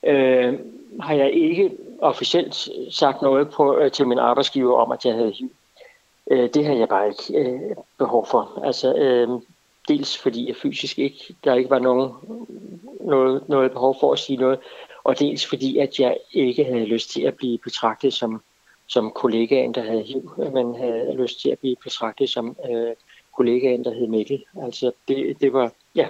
[0.03, 0.59] øh,
[0.99, 5.31] har jeg ikke officielt sagt noget på, øh, til min arbejdsgiver om, at jeg havde
[5.31, 5.51] HIV.
[6.31, 7.59] Øh, det havde jeg bare ikke øh,
[7.97, 8.61] behov for.
[8.63, 9.29] Altså, øh,
[9.87, 12.11] dels fordi jeg fysisk ikke, der ikke var nogen,
[13.01, 14.59] noget, noget behov for at sige noget,
[15.03, 18.41] og dels fordi, at jeg ikke havde lyst til at blive betragtet som,
[18.87, 22.93] som kollegaen, der havde HIV, øh, men havde lyst til at blive betragtet som øh,
[23.37, 24.43] kollegaen, der hed Mikkel.
[24.63, 26.07] Altså, det, det var, ja.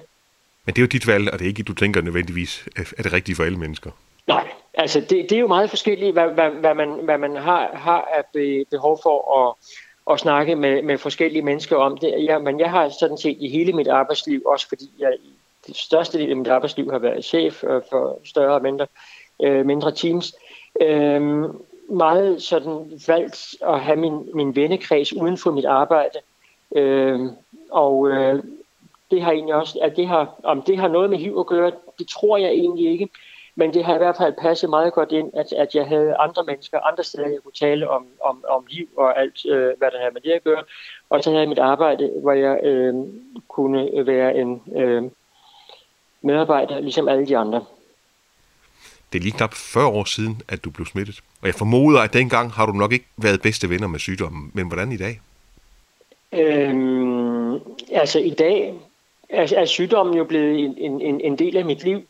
[0.66, 2.68] Men det er jo dit valg, og det er ikke, du tænker nødvendigvis,
[2.98, 3.92] er det rigtigt for alle mennesker.
[4.28, 7.70] Nej, altså det, det er jo meget forskelligt, hvad, hvad, hvad, man, hvad man har,
[7.74, 8.24] har af
[8.72, 9.56] behov for at,
[10.14, 12.24] at snakke med, med forskellige mennesker om det.
[12.24, 15.34] Ja, men jeg har sådan set i hele mit arbejdsliv, også fordi jeg i
[15.68, 18.88] det største del af mit arbejdsliv har været chef øh, for større og mindre,
[19.44, 20.36] øh, mindre teams,
[20.82, 21.44] øh,
[21.90, 26.20] meget sådan valgt at have min, min vennekreds uden for mit arbejde.
[26.76, 27.20] Øh,
[27.72, 28.44] og øh,
[29.12, 31.72] det har egentlig også, at det har, om det har noget med HIV at gøre,
[32.00, 33.10] det tror jeg egentlig ikke.
[33.60, 36.44] Men det har i hvert fald passet meget godt ind, at, at jeg havde andre
[36.44, 40.00] mennesker, andre steder, jeg kunne tale om, om, om liv og alt, øh, hvad der
[40.00, 40.64] havde med det at gøre.
[41.10, 42.94] Og så havde jeg mit arbejde, hvor jeg øh,
[43.48, 45.04] kunne være en øh,
[46.22, 47.66] medarbejder, ligesom alle de andre.
[49.14, 51.20] Det er lige knap 40 år siden, at du blev smittet.
[51.42, 54.52] Og jeg formoder, at dengang har du nok ikke været bedste venner med sygdommen.
[54.54, 55.22] Men hvordan i dag?
[56.34, 57.54] Øhm,
[57.92, 58.74] altså i dag
[59.30, 62.02] er, er sygdommen jo blevet en, en, en del af mit liv.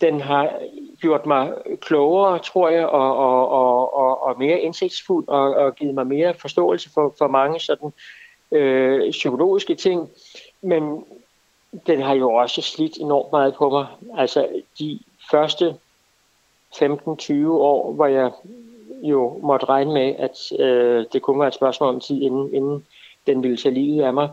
[0.00, 0.58] Den har
[1.02, 5.94] gjort mig klogere, tror jeg, og, og, og, og, og mere indsigtsfuld, og, og givet
[5.94, 7.92] mig mere forståelse for, for mange sådan
[8.52, 10.10] øh, psykologiske ting.
[10.62, 11.04] Men
[11.86, 13.86] den har jo også slidt enormt meget på mig.
[14.18, 14.48] Altså
[14.78, 14.98] de
[15.30, 15.76] første
[16.74, 18.30] 15-20 år, hvor jeg
[19.02, 22.86] jo måtte regne med, at øh, det kunne være et spørgsmål om tid, inden, inden
[23.26, 24.28] den ville tage livet af mig,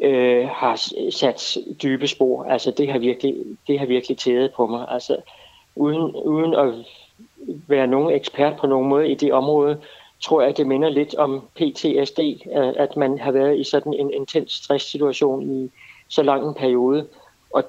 [0.00, 2.44] øh, har sat dybe spor.
[2.44, 3.34] Altså det har virkelig,
[3.66, 4.86] det har virkelig tædet på mig.
[4.88, 5.16] Altså
[5.76, 6.74] uden, uden at
[7.66, 9.80] være nogen ekspert på nogen måde i det område,
[10.20, 12.18] tror jeg, at det minder lidt om PTSD,
[12.76, 15.70] at man har været i sådan en intens stresssituation i
[16.08, 17.06] så lang en periode,
[17.54, 17.64] og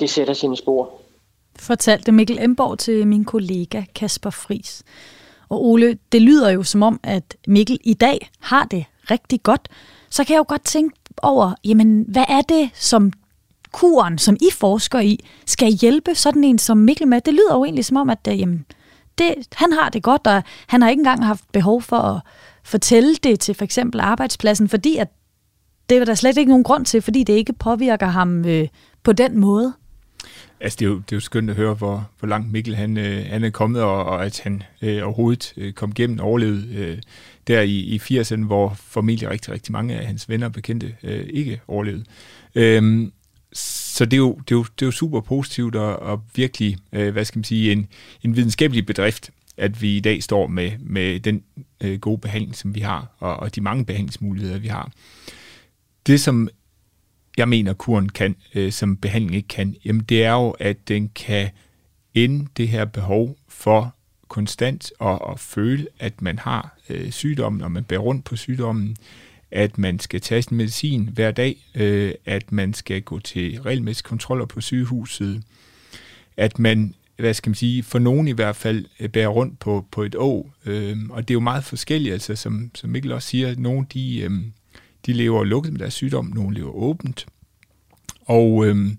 [0.00, 0.90] det sætter sine spor.
[1.58, 4.82] Fortalte Mikkel Emborg til min kollega Kasper Fris.
[5.48, 9.68] Og Ole, det lyder jo som om, at Mikkel i dag har det rigtig godt.
[10.10, 13.12] Så kan jeg jo godt tænke over, jamen, hvad er det, som
[13.72, 17.20] kuren, som I forsker i, skal hjælpe sådan en som Mikkel med?
[17.20, 18.66] Det lyder jo egentlig som om, at øh, jamen,
[19.18, 22.20] det, han har det godt, og han har ikke engang haft behov for at
[22.64, 25.08] fortælle det til for eksempel arbejdspladsen, fordi at
[25.90, 28.68] det er der slet ikke nogen grund til, fordi det ikke påvirker ham øh,
[29.02, 29.72] på den måde.
[30.60, 32.96] Altså, det er jo, det er jo skønt at høre, hvor, hvor langt Mikkel han,
[32.96, 36.74] øh, han er kommet, og, og at han øh, overhovedet øh, kom igennem og overlevede
[36.74, 36.98] øh,
[37.46, 41.26] der i, i 80'erne, hvor formentlig rigtig, rigtig mange af hans venner og bekendte øh,
[41.30, 42.04] ikke overlevede.
[42.54, 43.12] Øhm,
[43.52, 46.76] så det er, jo, det, er jo, det er jo super positivt og, og virkelig,
[46.92, 47.88] øh, hvad skal man sige, en,
[48.22, 51.42] en videnskabelig bedrift, at vi i dag står med, med den
[51.80, 54.92] øh, gode behandling, som vi har, og, og de mange behandlingsmuligheder, vi har.
[56.06, 56.48] Det, som
[57.36, 61.08] jeg mener, kuren kan, øh, som behandling ikke kan, jamen det er jo, at den
[61.08, 61.50] kan
[62.14, 63.94] ende det her behov for
[64.28, 68.96] konstant at, at føle, at man har øh, sygdommen, og man bærer rundt på sygdommen,
[69.50, 74.04] at man skal tage sin medicin hver dag, øh, at man skal gå til regelmæssige
[74.08, 75.42] kontroller på sygehuset,
[76.36, 79.86] at man, hvad skal man sige, for nogen i hvert fald øh, bærer rundt på,
[79.90, 83.28] på et å, øh, og det er jo meget forskelligt, altså som, som Mikkel også
[83.28, 84.30] siger, at nogle de, øh,
[85.06, 87.26] de lever lukket med deres sygdom, nogle lever åbent,
[88.20, 88.90] og øh,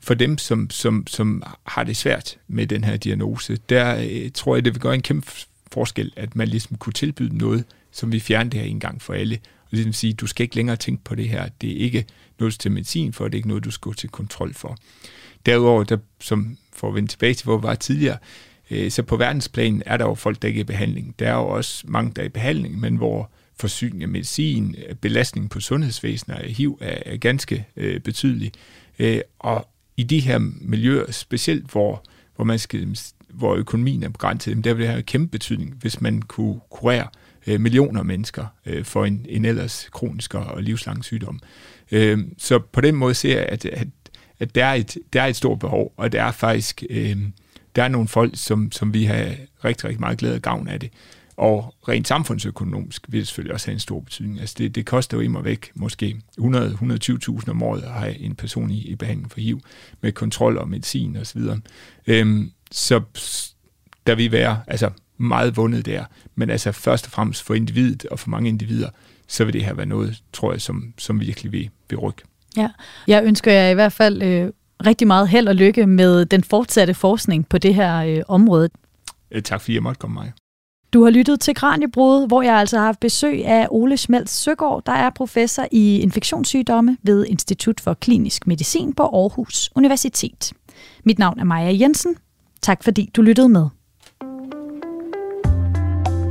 [0.00, 4.56] for dem, som, som, som har det svært med den her diagnose, der øh, tror
[4.56, 5.30] jeg, det vil gøre en kæmpe
[5.72, 7.64] forskel, at man ligesom kunne tilbyde noget,
[7.96, 9.38] som vi fjerne det her en gang for alle.
[9.62, 11.48] Og ligesom sige, du skal ikke længere tænke på det her.
[11.60, 12.04] Det er ikke
[12.38, 14.76] noget, du til medicin for, det er ikke noget, du skal gå til kontrol for.
[15.46, 18.18] Derudover, der, som for at vende tilbage til, hvor vi var tidligere,
[18.70, 21.14] øh, så på verdensplan er der jo folk, der ikke er i behandling.
[21.18, 23.30] Der er jo også mange, der er i behandling, men hvor
[23.60, 28.52] forsyning af medicin, øh, belastning på sundhedsvæsenet og HIV er, er ganske øh, betydelig.
[28.98, 32.04] Øh, og i de her miljøer, specielt hvor,
[32.36, 32.96] hvor, man skal,
[33.28, 37.25] hvor økonomien er begrænset, der vil det have kæmpe betydning, hvis man kunne kurere øh,
[37.46, 41.40] Øh, millioner af mennesker øh, for en, en ellers kronisk og livslang sygdom.
[41.92, 43.88] Øh, så på den måde ser jeg, at, at,
[44.38, 47.16] at der, er et, der er et stort behov, og der er faktisk øh,
[47.76, 49.34] der er nogle folk, som, som vi har
[49.64, 50.90] rigtig, rigtig meget glæde og gavn af det.
[51.36, 54.40] Og rent samfundsøkonomisk vil det selvfølgelig også have en stor betydning.
[54.40, 58.70] Altså det, det koster jo immer væk måske 100-120.000 om året at have en person
[58.70, 59.60] i, i behandling for HIV
[60.00, 61.40] med kontrol og medicin osv.
[62.06, 63.00] Øhm, så
[64.06, 66.04] der vil være altså meget vundet der.
[66.34, 68.88] Men altså først og fremmest for individet og for mange individer,
[69.26, 72.22] så vil det her være noget, tror jeg, som, som virkelig vil, vil rykke.
[72.56, 72.68] Ja,
[73.06, 74.50] jeg ønsker jer i hvert fald øh,
[74.86, 78.68] rigtig meget held og lykke med den fortsatte forskning på det her øh, område.
[79.44, 80.32] Tak fordi jeg måtte komme mig.
[80.92, 84.82] Du har lyttet til Kranjebrud, hvor jeg altså har haft besøg af Ole Schmeltz Søgaard,
[84.86, 90.52] der er professor i infektionssygdomme ved Institut for Klinisk Medicin på Aarhus Universitet.
[91.04, 92.16] Mit navn er Maja Jensen.
[92.62, 93.68] Tak fordi du lyttede med.